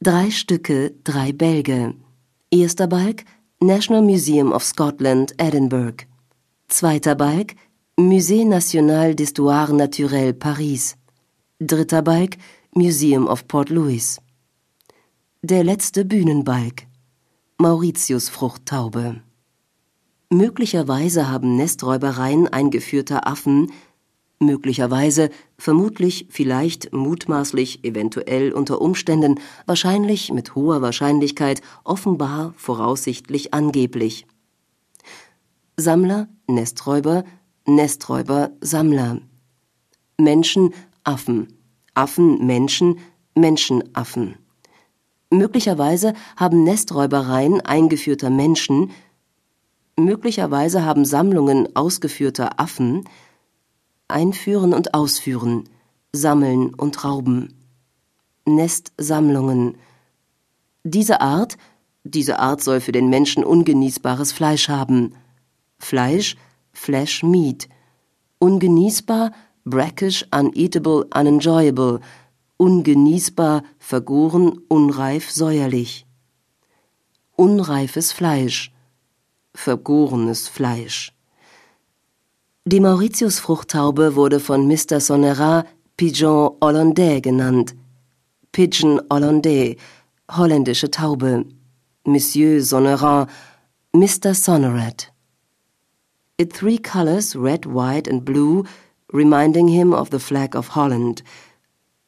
[0.00, 1.96] Drei Stücke, drei Bälge.
[2.50, 3.26] Erster Balk
[3.60, 6.06] National Museum of Scotland, Edinburgh.
[6.68, 7.56] Zweiter Balk
[7.98, 10.96] Musée National d'Histoire Naturelle, Paris.
[11.58, 12.38] Dritter Balk
[12.74, 14.16] Museum of Port Louis.
[15.42, 16.86] Der letzte Bühnenbalk
[17.58, 19.20] Mauritius Fruchttaube.
[20.32, 23.72] Möglicherweise haben Nesträubereien eingeführter Affen
[24.38, 34.26] möglicherweise, vermutlich, vielleicht, mutmaßlich, eventuell, unter Umständen, wahrscheinlich, mit hoher Wahrscheinlichkeit, offenbar, voraussichtlich, angeblich.
[35.76, 37.24] Sammler, Nesträuber,
[37.66, 39.20] Nesträuber, Sammler.
[40.16, 40.72] Menschen,
[41.04, 41.48] Affen.
[41.94, 42.98] Affen, Menschen,
[43.34, 44.36] Menschenaffen.
[45.30, 48.90] Möglicherweise haben Nesträubereien eingeführter Menschen
[50.04, 53.04] Möglicherweise haben Sammlungen ausgeführter Affen
[54.10, 55.68] Einführen und Ausführen,
[56.12, 57.54] Sammeln und Rauben.
[58.44, 59.76] Nestsammlungen.
[60.82, 61.56] Diese Art,
[62.02, 65.14] Diese Art soll für den Menschen ungenießbares Fleisch haben.
[65.78, 66.36] Fleisch,
[66.72, 67.68] Flesh Meat.
[68.38, 69.32] Ungenießbar,
[69.66, 72.00] brackish, uneatable, unenjoyable.
[72.56, 76.06] Ungenießbar, vergoren, unreif, säuerlich.
[77.36, 78.72] Unreifes Fleisch.
[79.54, 81.12] Vergorenes Fleisch.
[82.64, 85.00] Die Mauritius-Fruchttaube wurde von Mr.
[85.00, 87.74] Sonnerat Pigeon Hollandais genannt.
[88.52, 89.76] Pigeon Hollandais,
[90.30, 91.44] holländische Taube.
[92.04, 93.28] Monsieur Sonnerat,
[93.92, 94.34] Mr.
[94.34, 95.12] Sonnerat.
[96.38, 98.64] It three colors, red, white and blue,
[99.12, 101.22] reminding him of the flag of Holland.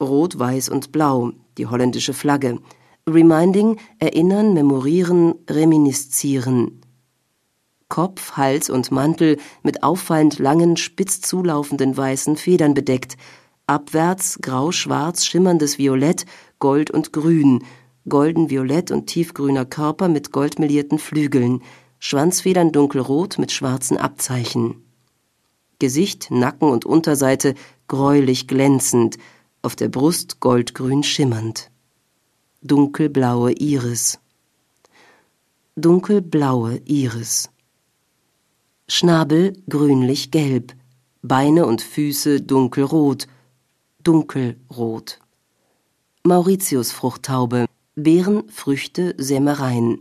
[0.01, 2.59] Rot, weiß und blau, die holländische Flagge.
[3.07, 6.82] Reminding, erinnern, memorieren, reminiszieren.
[7.93, 13.19] Kopf, Hals und Mantel mit auffallend langen, spitz zulaufenden weißen Federn bedeckt,
[13.67, 16.25] abwärts grau-schwarz schimmerndes Violett,
[16.59, 17.67] Gold und Grün,
[18.09, 21.61] golden-violett und tiefgrüner Körper mit goldmelierten Flügeln,
[21.99, 24.83] Schwanzfedern dunkelrot mit schwarzen Abzeichen.
[25.79, 27.55] Gesicht, Nacken und Unterseite
[27.89, 29.19] gräulich glänzend,
[29.61, 31.71] auf der Brust goldgrün schimmernd.
[32.63, 34.19] Dunkelblaue Iris.
[35.77, 37.52] Dunkelblaue Iris.
[38.95, 40.75] Schnabel grünlich gelb,
[41.23, 43.27] Beine und Füße dunkelrot,
[44.05, 45.19] dunkelrot.
[46.25, 50.01] Mauritiusfruchttaube, Beeren, Früchte, Sämereien,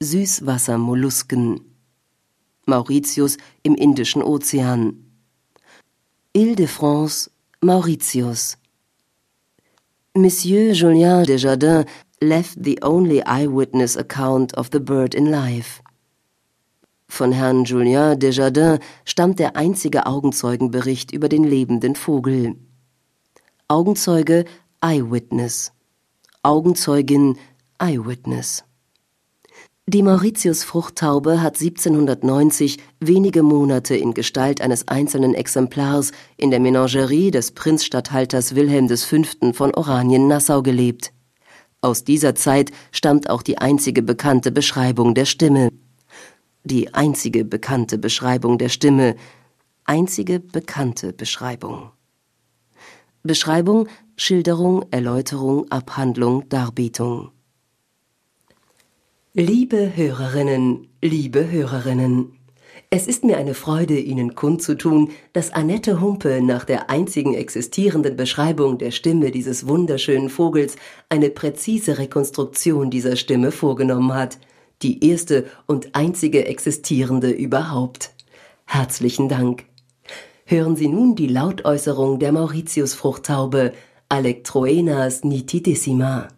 [0.00, 1.62] Süßwassermollusken.
[2.66, 5.06] Mauritius im Indischen Ozean.
[6.34, 7.30] Ile-de-France,
[7.62, 8.58] Mauritius.
[10.14, 11.86] Monsieur Julien Desjardins
[12.20, 15.81] left the only eyewitness account of the bird in life.
[17.12, 22.56] Von Herrn Julien Desjardins stammt der einzige Augenzeugenbericht über den lebenden Vogel.
[23.68, 24.46] Augenzeuge
[24.80, 25.72] Eyewitness.
[26.42, 27.36] Augenzeugin
[27.78, 28.64] Eyewitness.
[29.86, 37.50] Die Mauritius-Fruchttaube hat 1790 wenige Monate in Gestalt eines einzelnen Exemplars in der Menagerie des
[37.50, 39.52] Prinzstatthalters Wilhelm V.
[39.52, 41.12] von Oranien-Nassau gelebt.
[41.82, 45.68] Aus dieser Zeit stammt auch die einzige bekannte Beschreibung der Stimme.
[46.64, 49.16] Die einzige bekannte Beschreibung der Stimme.
[49.84, 51.90] Einzige bekannte Beschreibung.
[53.24, 57.30] Beschreibung, Schilderung, Erläuterung, Abhandlung, Darbietung.
[59.34, 62.32] Liebe Hörerinnen, liebe Hörerinnen,
[62.90, 68.76] es ist mir eine Freude, Ihnen kundzutun, dass Annette Humpe nach der einzigen existierenden Beschreibung
[68.76, 70.76] der Stimme dieses wunderschönen Vogels
[71.08, 74.38] eine präzise Rekonstruktion dieser Stimme vorgenommen hat,
[74.82, 78.12] die erste und einzige existierende überhaupt.
[78.64, 79.64] Herzlichen Dank.
[80.44, 83.72] Hören Sie nun die Lautäußerung der Mauritius-Fruchttaube
[84.08, 86.28] Alectroenas nitidissima.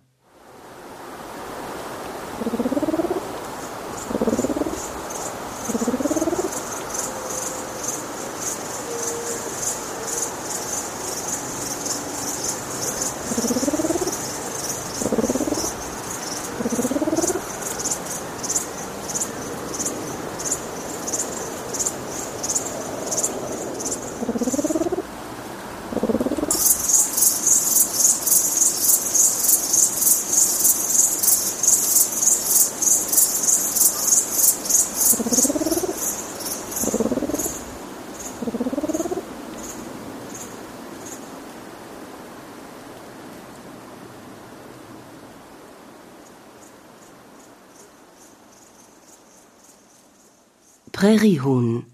[51.24, 51.86] Präriehuhn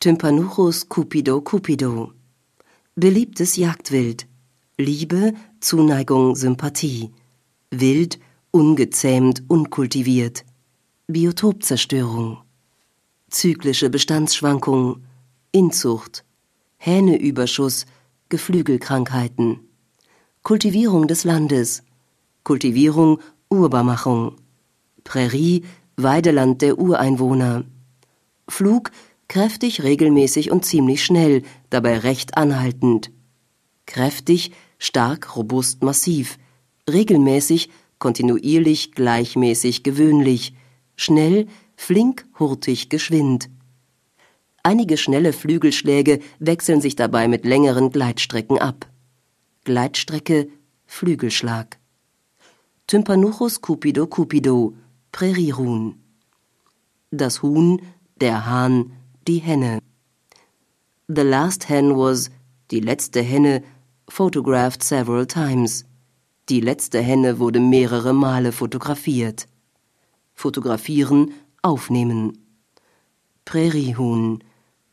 [0.00, 2.14] Tympanuchus cupido cupido
[2.96, 4.26] Beliebtes Jagdwild
[4.78, 7.10] Liebe, Zuneigung, Sympathie
[7.70, 8.18] Wild,
[8.50, 10.46] ungezähmt, unkultiviert
[11.06, 12.38] Biotopzerstörung
[13.28, 15.02] Zyklische Bestandsschwankung
[15.52, 16.24] Inzucht
[16.78, 17.84] Hähneüberschuss
[18.30, 19.60] Geflügelkrankheiten
[20.42, 21.82] Kultivierung des Landes
[22.42, 23.20] Kultivierung,
[23.50, 24.36] Urbarmachung
[25.04, 25.62] Prärie,
[25.98, 27.64] Weideland der Ureinwohner
[28.52, 28.90] Flug
[29.28, 33.10] kräftig, regelmäßig und ziemlich schnell, dabei recht anhaltend.
[33.86, 36.38] Kräftig, stark, robust, massiv.
[36.86, 40.54] Regelmäßig, kontinuierlich, gleichmäßig, gewöhnlich.
[40.96, 41.46] Schnell,
[41.76, 43.48] flink, hurtig, geschwind.
[44.62, 48.86] Einige schnelle Flügelschläge wechseln sich dabei mit längeren Gleitstrecken ab.
[49.64, 50.48] Gleitstrecke,
[50.84, 51.78] Flügelschlag.
[52.86, 54.74] Tympanuchus cupido cupido,
[55.10, 55.94] Präriehuhn.
[57.10, 57.80] Das Huhn
[58.22, 58.92] der Hahn,
[59.26, 59.80] die Henne.
[61.08, 62.30] The last hen was,
[62.70, 63.62] die letzte Henne,
[64.08, 65.84] photographed several times.
[66.48, 69.48] Die letzte Henne wurde mehrere Male fotografiert.
[70.34, 72.38] fotografieren, aufnehmen.
[73.44, 74.42] Präriehuhn,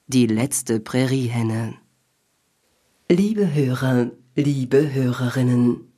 [0.07, 1.75] die letzte Präriehenne.
[3.09, 5.88] Liebe Hörer, liebe Hörerinnen.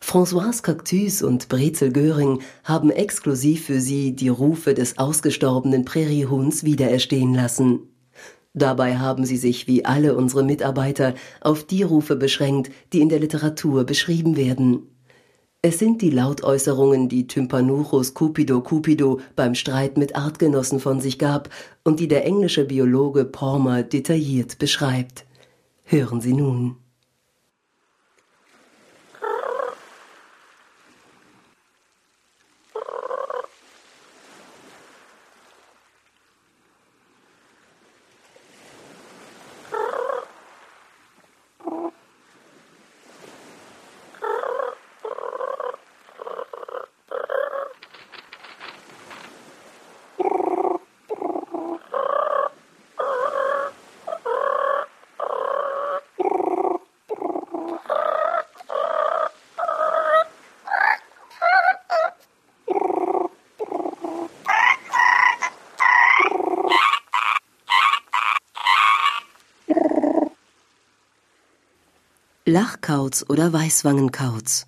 [0.00, 7.34] Françoise Cactus und Brezel Göring haben exklusiv für Sie die Rufe des ausgestorbenen Präriehuhns wiedererstehen
[7.34, 7.88] lassen.
[8.54, 13.20] Dabei haben sie sich wie alle unsere Mitarbeiter auf die Rufe beschränkt, die in der
[13.20, 14.88] Literatur beschrieben werden.
[15.62, 21.48] Es sind die Lautäußerungen, die Tympanuchus Cupido Cupido beim Streit mit Artgenossen von sich gab
[21.84, 25.24] und die der englische Biologe Palmer detailliert beschreibt.
[25.84, 26.81] Hören Sie nun.
[72.52, 74.66] Lachkauz oder Weißwangenkauz.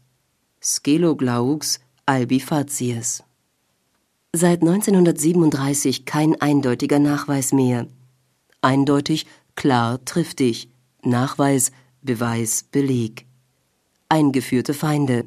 [0.63, 3.23] Sceloglaux albifacies.
[4.33, 7.87] Seit 1937 kein eindeutiger Nachweis mehr.
[8.63, 10.71] Eindeutig, klar, triftig.
[11.03, 13.27] Nachweis, Beweis, Beleg.
[14.09, 15.27] Eingeführte Feinde.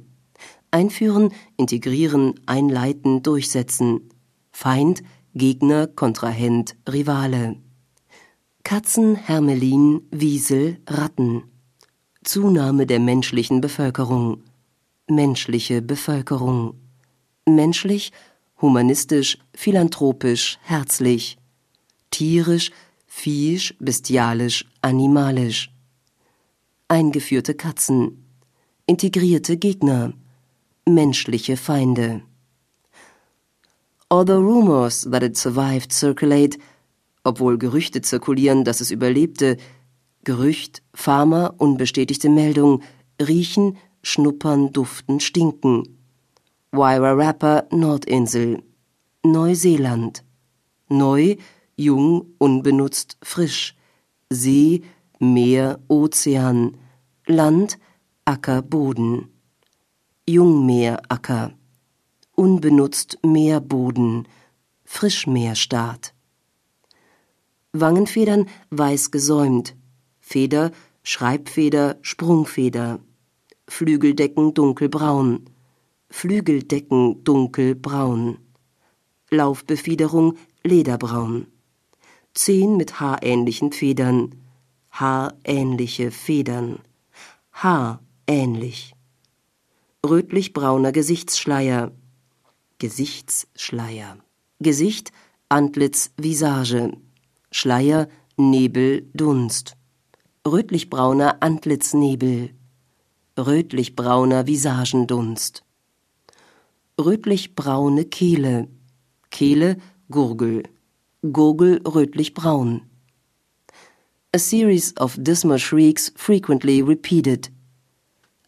[0.72, 4.10] Einführen, integrieren, einleiten, durchsetzen.
[4.52, 5.04] Feind,
[5.36, 7.58] Gegner, Kontrahent, Rivale.
[8.64, 11.44] Katzen, Hermelin, Wiesel, Ratten.
[12.28, 14.44] Zunahme der menschlichen Bevölkerung.
[15.10, 16.74] Menschliche Bevölkerung.
[17.46, 18.12] Menschlich,
[18.62, 21.38] humanistisch, philanthropisch, herzlich.
[22.12, 22.72] Tierisch,
[23.06, 25.72] viehisch, bestialisch, animalisch.
[26.90, 28.26] Eingeführte Katzen.
[28.88, 30.12] Integrierte Gegner.
[30.86, 32.24] Menschliche Feinde.
[34.10, 36.58] Although rumors that it survived circulate,
[37.24, 39.56] obwohl Gerüchte zirkulieren, dass es überlebte,
[40.28, 42.84] Gerücht, Pharma, unbestätigte Meldung,
[43.18, 45.88] riechen, schnuppern, duften, stinken.
[46.74, 48.62] Wyra Rapper, Nordinsel.
[49.24, 50.26] Neuseeland.
[50.90, 51.38] Neu,
[51.78, 53.74] jung, unbenutzt, frisch.
[54.30, 54.82] See,
[55.18, 56.76] Meer, Ozean.
[57.26, 57.80] Land,
[58.26, 59.30] Acker, Boden.
[60.28, 61.54] Jungmeeracker.
[62.36, 64.28] Unbenutzt Meerboden.
[64.84, 66.14] Frischmeerstaat.
[67.72, 69.74] Wangenfedern weiß gesäumt,
[70.30, 70.74] Feder,
[71.04, 73.00] Schreibfeder, Sprungfeder.
[73.70, 75.50] Flügeldecken dunkelbraun.
[76.10, 78.38] Flügeldecken dunkelbraun.
[79.30, 81.48] Laufbefiederung lederbraun.
[82.34, 84.36] Zehn mit haarähnlichen Federn.
[84.92, 86.80] Haarähnliche Federn.
[87.54, 88.94] Haar ähnlich.
[90.06, 91.94] Rötlich-brauner Gesichtsschleier.
[92.80, 94.18] Gesichtsschleier.
[94.60, 95.14] Gesicht,
[95.48, 96.92] Antlitz, Visage.
[97.50, 99.77] Schleier, Nebel, Dunst
[100.48, 102.50] rötlichbrauner Antlitznebel,
[103.38, 105.64] rötlichbrauner Visagendunst,
[107.00, 108.68] rötlichbraune Kehle,
[109.30, 109.78] Kehle
[110.10, 110.64] Gurgel,
[111.22, 112.82] Gurgel rötlichbraun.
[114.34, 117.50] A series of dismal shrieks frequently repeated.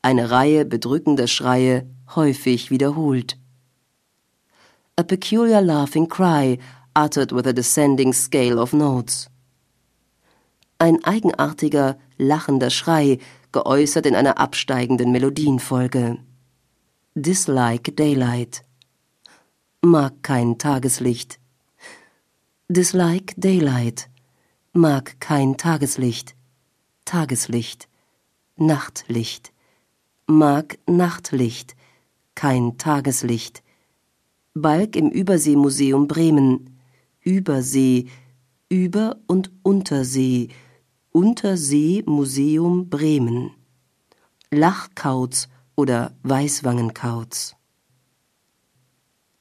[0.02, 1.86] Eine Reihe bedrückender Schreie
[2.16, 3.38] häufig wiederholt.
[4.97, 6.60] A peculiar laughing cry
[6.95, 9.30] uttered with a descending scale of notes
[10.80, 13.19] ein eigenartiger, lachender Schrei,
[13.51, 16.17] geäußert in einer absteigenden Melodienfolge.
[17.15, 18.63] Dislike Daylight.
[19.82, 21.39] Mag kein Tageslicht.
[22.69, 24.09] Dislike Daylight.
[24.71, 26.36] Mag kein Tageslicht.
[27.03, 27.89] Tageslicht.
[28.55, 29.51] Nachtlicht.
[30.27, 31.75] Mag Nachtlicht.
[32.36, 33.63] Kein Tageslicht.
[34.53, 36.80] Balk im Überseemuseum Bremen.
[37.21, 38.05] Übersee.
[38.69, 40.49] Über- und Untersee
[41.12, 43.49] Unterseemuseum Bremen
[44.51, 47.55] Lachkauz oder Weißwangenkauz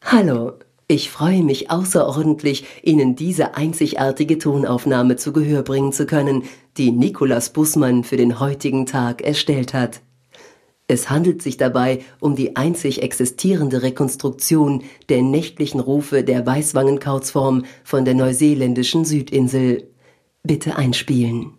[0.03, 0.55] Hallo,
[0.87, 6.45] ich freue mich außerordentlich, Ihnen diese einzigartige Tonaufnahme zu Gehör bringen zu können,
[6.79, 10.01] die Nikolaus Bußmann für den heutigen Tag erstellt hat.
[10.87, 18.07] Es handelt sich dabei um die einzig existierende Rekonstruktion der nächtlichen Rufe der Weißwangenkauzform von
[18.07, 19.91] der neuseeländischen Südinsel.
[20.43, 21.58] Bitte einspielen.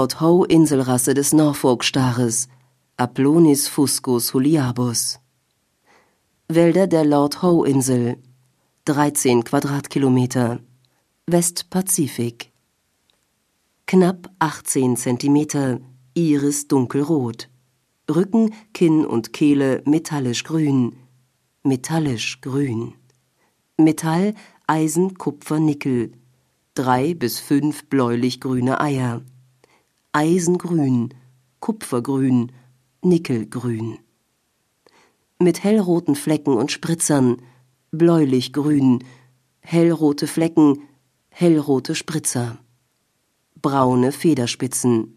[0.00, 2.48] Lord Howe Inselrasse des Norfolk-Staares,
[2.96, 5.20] Aplonis fuscus huliabus.
[6.48, 8.16] Wälder der Lord Howe Insel,
[8.86, 10.60] 13 Quadratkilometer,
[11.26, 12.50] Westpazifik.
[13.86, 15.80] Knapp 18 Zentimeter,
[16.14, 17.50] Iris dunkelrot.
[18.08, 20.96] Rücken, Kinn und Kehle metallisch grün.
[21.62, 22.94] Metallisch grün.
[23.76, 24.32] Metall,
[24.66, 26.12] Eisen, Kupfer, Nickel.
[26.74, 29.20] Drei bis fünf bläulich-grüne Eier.
[30.12, 31.14] Eisengrün,
[31.60, 32.50] Kupfergrün,
[33.04, 34.00] Nickelgrün.
[35.38, 37.36] Mit hellroten Flecken und Spritzern,
[37.92, 39.04] bläulich-grün,
[39.60, 40.82] hellrote Flecken,
[41.28, 42.58] hellrote Spritzer.
[43.62, 45.14] Braune Federspitzen.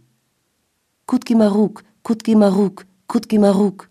[1.07, 3.89] Kutgimaruk, Kutgimaruk, Kutgimaruk.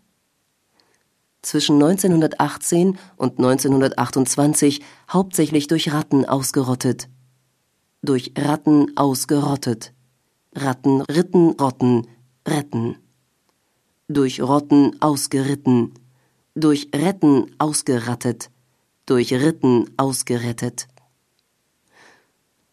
[1.43, 4.81] Zwischen 1918 und 1928
[5.11, 7.09] hauptsächlich durch Ratten ausgerottet.
[8.03, 9.93] Durch Ratten ausgerottet.
[10.55, 12.07] Ratten ritten Rotten,
[12.47, 12.97] retten.
[14.09, 15.95] Durch Rotten ausgeritten.
[16.55, 18.51] Durch Retten ausgerattet.
[19.07, 20.89] Durch Ritten ausgerettet.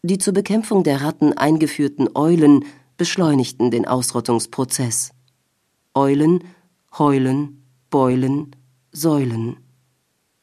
[0.02, 2.66] Die zur Bekämpfung der Ratten eingeführten Eulen
[2.98, 5.12] beschleunigten den Ausrottungsprozess.
[5.94, 6.44] Eulen,
[6.98, 8.54] heulen, beulen,
[8.92, 9.56] säulen.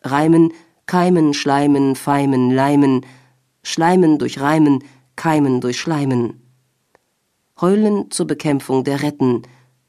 [0.01, 0.53] Reimen,
[0.87, 3.05] keimen, schleimen, feimen, leimen,
[3.61, 4.83] schleimen durch Reimen,
[5.15, 6.46] keimen durch Schleimen.
[7.59, 9.41] Heulen zur Bekämpfung der Retten,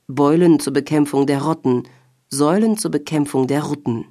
[0.06, 1.82] Beulen zur Bekämpfung der Rotten,
[2.30, 4.06] Säulen zur Bekämpfung der Rutten.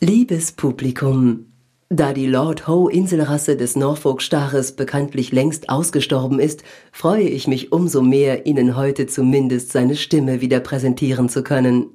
[0.00, 1.52] Liebes Publikum,
[1.88, 8.02] da die Lord Howe Inselrasse des Norfolk-Staares bekanntlich längst ausgestorben ist, freue ich mich umso
[8.02, 11.86] mehr, Ihnen heute zumindest seine Stimme wieder präsentieren zu können.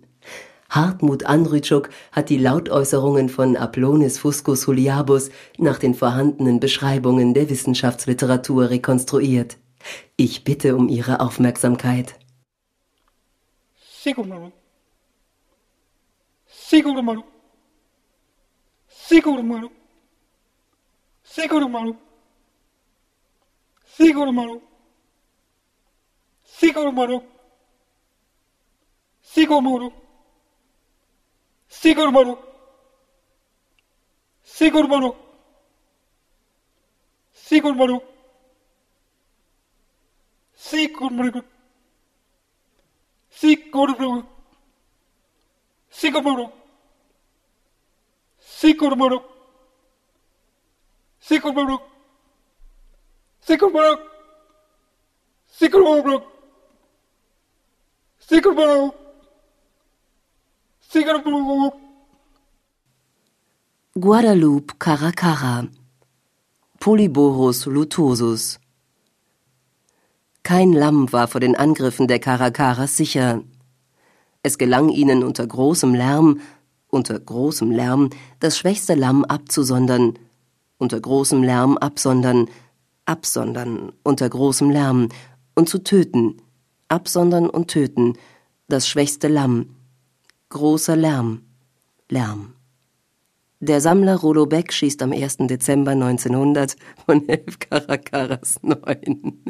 [0.69, 8.69] Hartmut Andrütschuk hat die Lautäußerungen von Aplonis fuscus huliabus nach den vorhandenen Beschreibungen der Wissenschaftsliteratur
[8.69, 9.57] rekonstruiert.
[10.15, 12.19] Ich bitte um Ihre Aufmerksamkeit.
[14.03, 14.53] Sigurmaru.
[40.67, 41.41] Sigurmaru.
[43.39, 44.23] Sigurmaru.
[45.91, 46.45] Sigurmaru.
[48.59, 49.19] Sigurmaru.
[51.27, 51.77] Sigurmaru.
[53.47, 53.95] Sigurmaru.
[55.57, 56.17] Sigurmaru.
[58.27, 58.91] Sigurmaru.
[60.89, 61.71] Sigurmaru.
[63.95, 65.67] Guadalupe caracara
[66.79, 68.62] Polyborus lutosus
[70.43, 73.41] Kein Lamm war vor den Angriffen der Caracaras sicher.
[74.43, 76.41] Es gelang ihnen unter großem Lärm,
[76.89, 80.19] unter großem Lärm, das schwächste Lamm abzusondern,
[80.77, 82.49] unter großem Lärm absondern,
[83.05, 85.09] absondern, unter großem Lärm,
[85.55, 86.41] und zu töten,
[86.87, 88.13] absondern und töten,
[88.67, 89.69] das schwächste Lamm,
[90.53, 91.41] Großer Lärm.
[92.09, 92.53] Lärm.
[93.59, 95.37] Der Sammler Rollo Beck schießt am 1.
[95.47, 96.75] Dezember 1900
[97.07, 99.41] von 11 Caracas 9.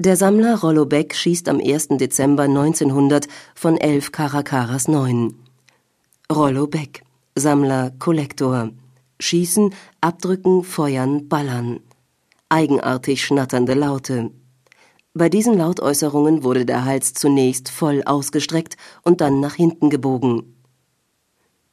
[0.00, 1.86] Der Sammler Rollo Beck schießt am 1.
[1.98, 5.36] Dezember 1900 von 11 Caracas 9.
[6.32, 7.04] Rollo Beck,
[7.36, 8.70] Sammler, Kollektor.
[9.20, 11.78] Schießen, abdrücken, feuern, ballern.
[12.48, 14.32] Eigenartig schnatternde Laute.
[15.12, 20.53] Bei diesen Lautäußerungen wurde der Hals zunächst voll ausgestreckt und dann nach hinten gebogen.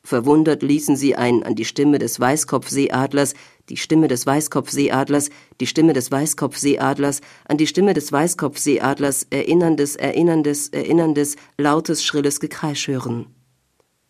[0.03, 3.33] Verwundert ließen sie ein an die Stimme des Weißkopfseeadlers,
[3.69, 5.29] die Stimme des Weißkopfseeadlers,
[5.59, 12.87] die Stimme des Weißkopfseeadlers, an die Stimme des Weißkopfseeadlers erinnerndes, erinnerndes, erinnerndes, lautes, schrilles Gekreisch
[12.87, 13.27] hören.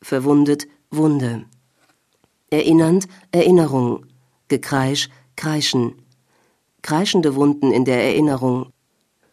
[0.02, 1.46] Verwundet, Wunde.
[2.50, 4.06] Erinnernd, Erinnerung.
[4.48, 5.96] Gekreisch, Kreischen.
[6.82, 8.72] Kreischende Wunden in der Erinnerung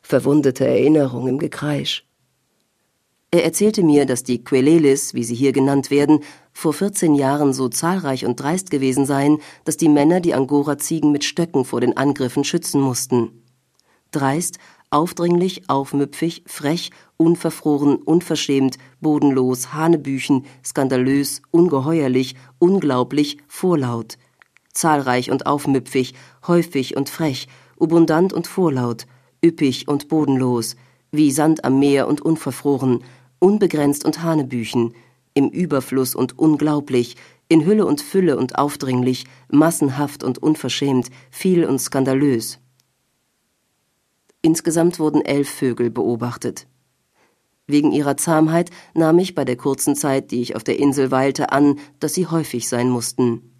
[0.08, 2.07] verwundete Erinnerung im Gekreisch.
[3.30, 6.20] Er erzählte mir, dass die Quelelis, wie sie hier genannt werden,
[6.52, 11.24] vor 14 Jahren so zahlreich und dreist gewesen seien, dass die Männer die Angora-Ziegen mit
[11.24, 13.42] Stöcken vor den Angriffen schützen mussten.
[14.12, 14.58] Dreist,
[14.90, 24.16] aufdringlich, aufmüpfig, frech, unverfroren, unverschämt, bodenlos, hanebüchen, skandalös, ungeheuerlich, unglaublich, vorlaut.
[24.72, 26.14] Zahlreich und aufmüpfig,
[26.46, 27.46] häufig und frech,
[27.78, 29.06] abundant und vorlaut–
[29.44, 30.76] üppig und bodenlos,
[31.10, 33.04] wie Sand am Meer und unverfroren,
[33.38, 34.94] unbegrenzt und Hanebüchen,
[35.34, 37.16] im Überfluss und unglaublich,
[37.48, 42.58] in Hülle und Fülle und aufdringlich, massenhaft und unverschämt, viel und skandalös.
[44.42, 46.66] Insgesamt wurden elf Vögel beobachtet.
[47.66, 51.52] Wegen ihrer Zahmheit nahm ich bei der kurzen Zeit, die ich auf der Insel weilte,
[51.52, 53.52] an, dass sie häufig sein mussten.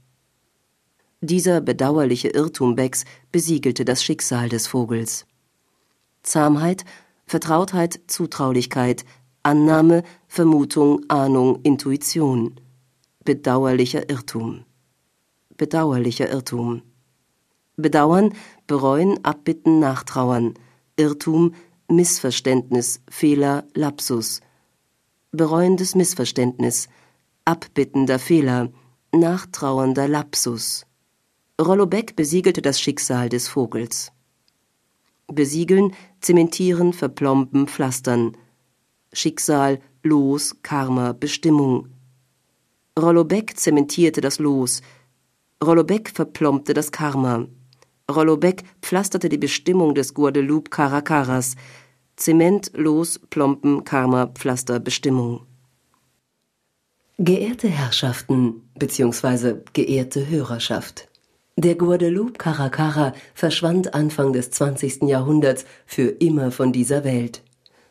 [1.21, 5.27] Dieser bedauerliche Irrtum Becks besiegelte das Schicksal des Vogels.
[6.23, 6.85] Zahmheit,
[7.27, 9.05] Vertrautheit, Zutraulichkeit,
[9.49, 12.61] Annahme, Vermutung, Ahnung, Intuition.
[13.25, 14.67] Bedauerlicher Irrtum.
[15.57, 16.83] Bedauerlicher Irrtum.
[17.79, 18.35] Bedauern,
[18.67, 20.53] bereuen, abbitten, nachtrauern.
[20.97, 21.55] Irrtum,
[21.89, 24.43] Missverständnis, Fehler, Lapsus.
[25.33, 26.91] Bereuendes Missverständnis,
[27.47, 28.69] abbittender Fehler,
[29.13, 30.85] nachtrauernder Lapsus.
[31.59, 34.13] Rollo Beck besiegelte das Schicksal des Vogels.
[35.27, 38.37] Besiegeln, zementieren, verplomben, pflastern.
[39.13, 41.89] Schicksal, Los, Karma, Bestimmung.
[42.99, 44.83] Rollo Beck zementierte das Los.
[45.65, 47.47] Rollo Beck verplombte das Karma.
[48.11, 51.57] Rollo Beck pflasterte die Bestimmung des Guadeloupe Caracaras.
[52.17, 55.47] Zement, Los, Plompen, Karma, Pflaster, Bestimmung.
[57.19, 59.57] Geehrte Herrschaften bzw.
[59.73, 61.09] geehrte Hörerschaft.
[61.57, 65.03] Der Guadeloupe Caracara verschwand Anfang des 20.
[65.03, 67.43] Jahrhunderts für immer von dieser Welt.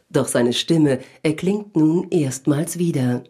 [0.10, 3.24] Doch seine Stimme erklingt nun erstmals wieder.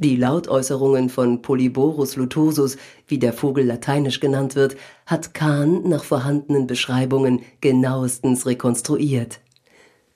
[0.00, 2.76] Die Lautäußerungen von Polyborus lutosus,
[3.08, 4.76] wie der Vogel lateinisch genannt wird,
[5.06, 9.40] hat Kahn nach vorhandenen Beschreibungen genauestens rekonstruiert.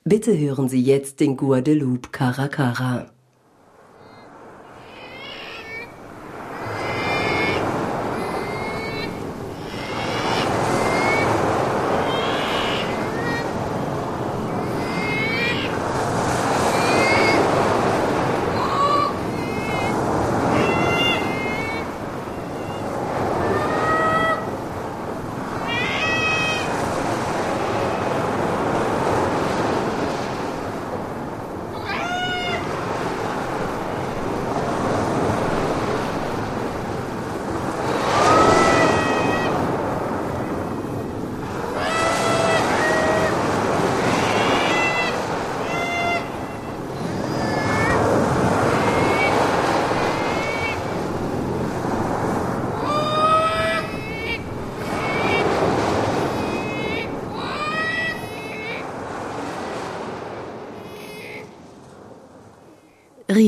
[0.05, 3.11] Bitte hören Sie jetzt den Guadeloupe Caracara.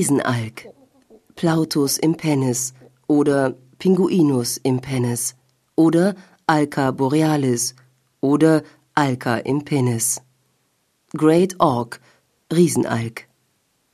[0.04, 0.68] Riesenalk,
[1.34, 2.74] Plautus impennis
[3.06, 5.34] oder Pinguinus impennis
[5.76, 6.14] oder
[6.46, 7.74] Alca borealis
[8.20, 8.62] oder
[8.94, 10.20] Alca impennis.
[11.16, 12.00] Great Auk,
[12.52, 13.28] Riesenalk.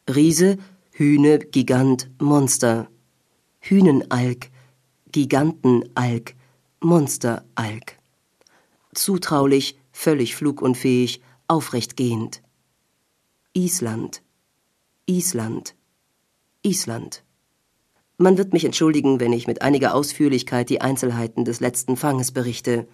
[0.08, 0.58] Riese,
[0.90, 2.88] Hühne, Gigant, Monster.
[3.61, 4.50] Hühnenalk,
[5.12, 6.34] Gigantenalk,
[6.80, 7.98] Monsteralk.
[8.94, 12.42] Zutraulich, völlig flugunfähig, aufrechtgehend.
[13.52, 14.22] Island,
[15.06, 15.76] Island.
[16.62, 17.24] Island.
[18.18, 22.86] Man wird mich entschuldigen, wenn ich mit einiger Ausführlichkeit die Einzelheiten des letzten Fanges berichte.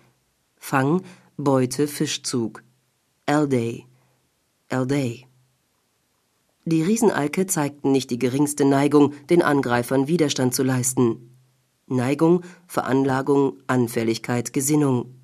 [0.56, 1.02] Fang,
[1.36, 2.62] Beute, Fischzug.
[3.26, 3.84] Elday.
[4.68, 5.26] Elday.
[6.64, 11.36] Die Riesenalke zeigten nicht die geringste Neigung, den Angreifern Widerstand zu leisten.
[11.88, 15.16] Neigung, Veranlagung, Anfälligkeit, Gesinnung.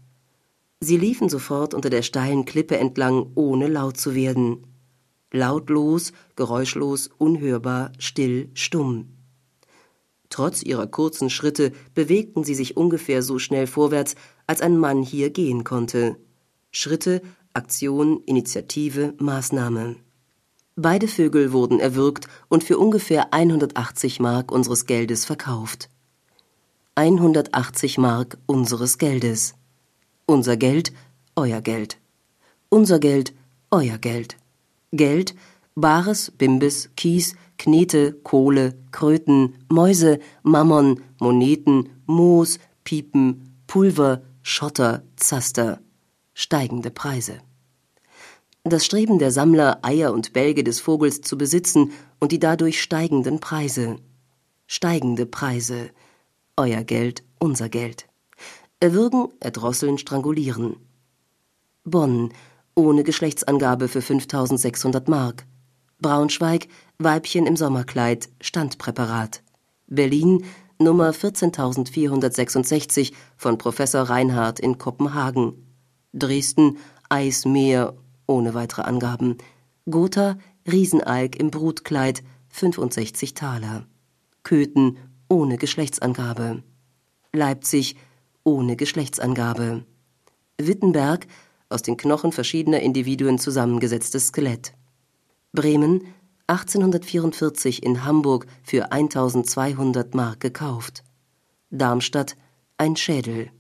[0.80, 4.66] Sie liefen sofort unter der steilen Klippe entlang, ohne laut zu werden
[5.32, 9.08] lautlos, geräuschlos, unhörbar, still, stumm.
[10.30, 14.14] Trotz ihrer kurzen Schritte bewegten sie sich ungefähr so schnell vorwärts,
[14.46, 16.16] als ein Mann hier gehen konnte.
[16.70, 17.20] Schritte,
[17.52, 19.96] Aktion, Initiative, Maßnahme.
[20.74, 25.90] Beide Vögel wurden erwürgt und für ungefähr 180 Mark unseres Geldes verkauft.
[26.94, 29.54] 180 Mark unseres Geldes.
[30.24, 30.94] Unser Geld,
[31.36, 31.98] euer Geld.
[32.70, 33.34] Unser Geld,
[33.70, 34.36] euer Geld.
[34.92, 35.34] Geld,
[35.74, 45.80] Bares, Bimbis, Kies, Knete, Kohle, Kröten, Mäuse, Mammon, Moneten, Moos, Piepen, Pulver, Schotter, Zaster.
[46.34, 47.40] Steigende Preise.
[48.64, 53.40] Das Streben der Sammler, Eier und Bälge des Vogels zu besitzen und die dadurch steigenden
[53.40, 53.96] Preise.
[54.66, 55.90] Steigende Preise.
[56.56, 58.08] Euer Geld, unser Geld.
[58.78, 60.76] Erwürgen, erdrosseln, strangulieren.
[61.84, 62.32] Bonn,
[62.74, 65.46] ohne Geschlechtsangabe für 5600 Mark.
[66.00, 66.68] Braunschweig,
[66.98, 69.42] Weibchen im Sommerkleid, Standpräparat.
[69.86, 70.44] Berlin,
[70.78, 75.66] Nummer 14466 von Professor Reinhardt in Kopenhagen.
[76.12, 77.94] Dresden, Eismeer,
[78.26, 79.38] ohne weitere Angaben.
[79.88, 80.38] Gotha,
[80.70, 83.86] Riesenalk im Brutkleid, 65 Taler.
[84.42, 84.98] Köthen,
[85.28, 86.62] ohne Geschlechtsangabe.
[87.32, 87.96] Leipzig,
[88.44, 89.84] ohne Geschlechtsangabe.
[90.58, 91.26] Wittenberg,
[91.72, 94.74] aus den Knochen verschiedener Individuen zusammengesetztes Skelett.
[95.52, 96.02] Bremen
[96.46, 101.02] 1844 in Hamburg für 1200 Mark gekauft.
[101.70, 102.36] Darmstadt
[102.76, 103.50] ein Schädel.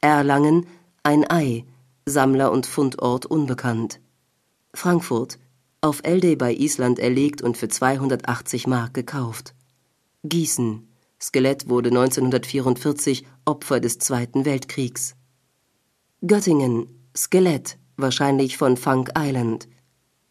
[0.00, 0.66] Erlangen
[1.02, 1.64] ein Ei,
[2.06, 4.00] Sammler und Fundort unbekannt.
[4.74, 5.38] Frankfurt
[5.80, 9.54] auf Elde bei Island erlegt und für 280 Mark gekauft.
[10.24, 10.88] Gießen
[11.20, 15.16] Skelett wurde 1944 Opfer des Zweiten Weltkriegs.
[16.24, 16.86] Göttingen
[17.16, 19.68] Skelett, wahrscheinlich von Funk Island.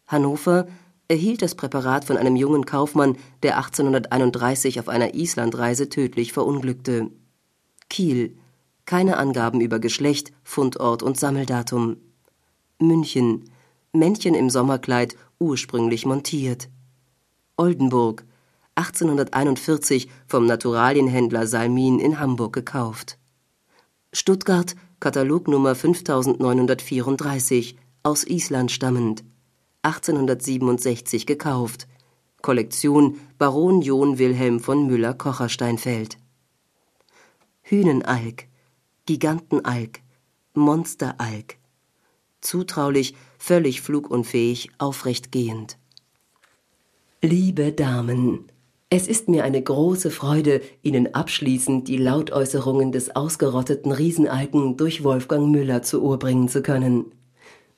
[0.06, 0.66] Hannover
[1.08, 7.10] erhielt das Präparat von einem jungen Kaufmann, der 1831 auf einer Islandreise tödlich verunglückte.
[7.88, 8.36] Kiel
[8.88, 11.98] keine Angaben über Geschlecht, Fundort und Sammeldatum.
[12.78, 13.50] München
[13.92, 16.70] Männchen im Sommerkleid, ursprünglich montiert.
[17.58, 18.24] Oldenburg
[18.76, 23.18] 1841 vom Naturalienhändler Salmin in Hamburg gekauft.
[24.12, 29.22] Stuttgart Katalognummer 5934 aus Island stammend
[29.82, 31.86] 1867 gekauft.
[32.42, 36.18] Kollektion Baron John Wilhelm von Müller-Kocher-Steinfeld.
[37.62, 38.46] Hühnenalk,
[39.06, 40.00] Gigantenalk,
[40.54, 41.58] Monsteralk.
[42.40, 45.78] Zutraulich, völlig flugunfähig, aufrecht gehend.
[47.22, 48.50] Liebe Damen,
[48.90, 55.48] es ist mir eine große Freude, Ihnen abschließend die Lautäußerungen des ausgerotteten Riesenalken durch Wolfgang
[55.48, 57.12] Müller zu Ohr bringen zu können.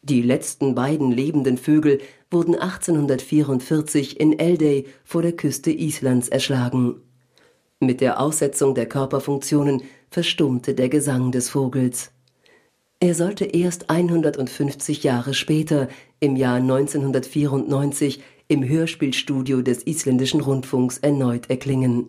[0.03, 1.99] Die letzten beiden lebenden Vögel
[2.31, 7.03] wurden 1844 in Eldey vor der Küste Islands erschlagen.
[7.81, 12.13] Mit der Aussetzung der Körperfunktionen verstummte der Gesang des Vogels.
[13.01, 15.89] Er sollte erst 150 Jahre später,
[16.21, 22.09] im Jahr 1994, im Hörspielstudio des isländischen Rundfunks erneut erklingen.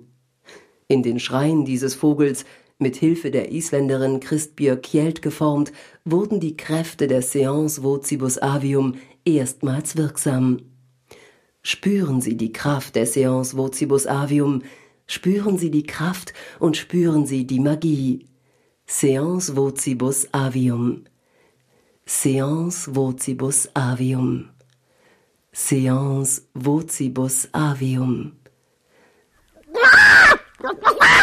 [0.87, 2.45] In den Schreien dieses Vogels
[2.79, 5.71] mit Hilfe der Isländerin Kristbjörg Kjeld geformt,
[6.03, 10.63] wurden die Kräfte der Seance Vocibus Avium erstmals wirksam.
[11.61, 14.63] Spüren Sie die Kraft der Seance Vocibus Avium,
[15.05, 18.25] spüren Sie die Kraft und spüren Sie die Magie.
[18.87, 21.03] Seance Vocibus Avium.
[22.07, 24.49] Seance Vocibus Avium.
[25.53, 28.33] seans vocibus avium.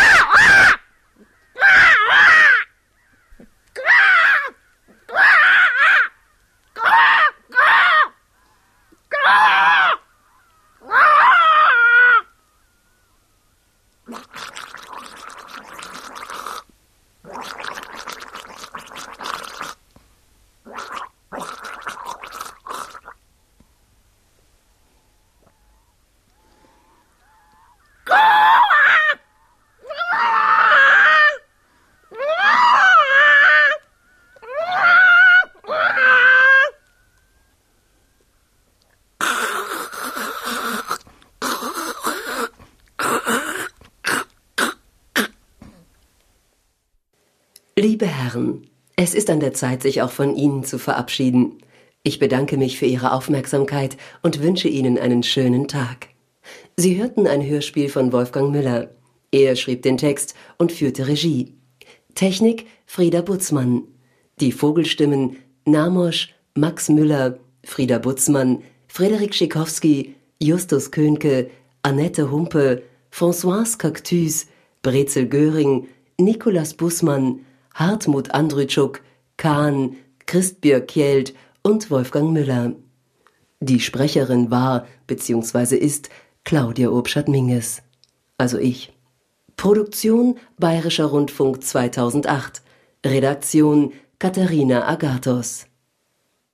[48.01, 48.63] Liebe Herren,
[48.95, 51.59] es ist an der Zeit, sich auch von Ihnen zu verabschieden.
[52.05, 56.11] Ich bedanke mich für Ihre Aufmerksamkeit und wünsche Ihnen einen schönen Tag.
[56.77, 58.91] Sie hörten ein Hörspiel von Wolfgang Müller.
[59.33, 61.55] Er schrieb den Text und führte Regie.
[62.15, 63.83] Technik Frieda Butzmann.
[64.39, 71.51] Die Vogelstimmen Namosch, Max Müller, Frieda Butzmann, Frederik Schikowski, Justus Könke,
[71.83, 74.47] Annette Humpe, Françoise Cactus,
[74.83, 77.41] Brezel Göring, Nikolas Bussmann,
[77.75, 79.01] Hartmut Andrütschuk,
[79.37, 79.97] Kahn,
[80.27, 82.73] Christbjörg Kjeld und Wolfgang Müller.
[83.61, 85.77] Die Sprecherin war bzw.
[85.77, 86.11] ist
[86.45, 87.83] Claudia Obschat-Minges,
[88.37, 88.93] also ich.
[89.57, 92.63] Produktion Bayerischer Rundfunk 2008.
[93.05, 95.68] Redaktion Katharina Agathos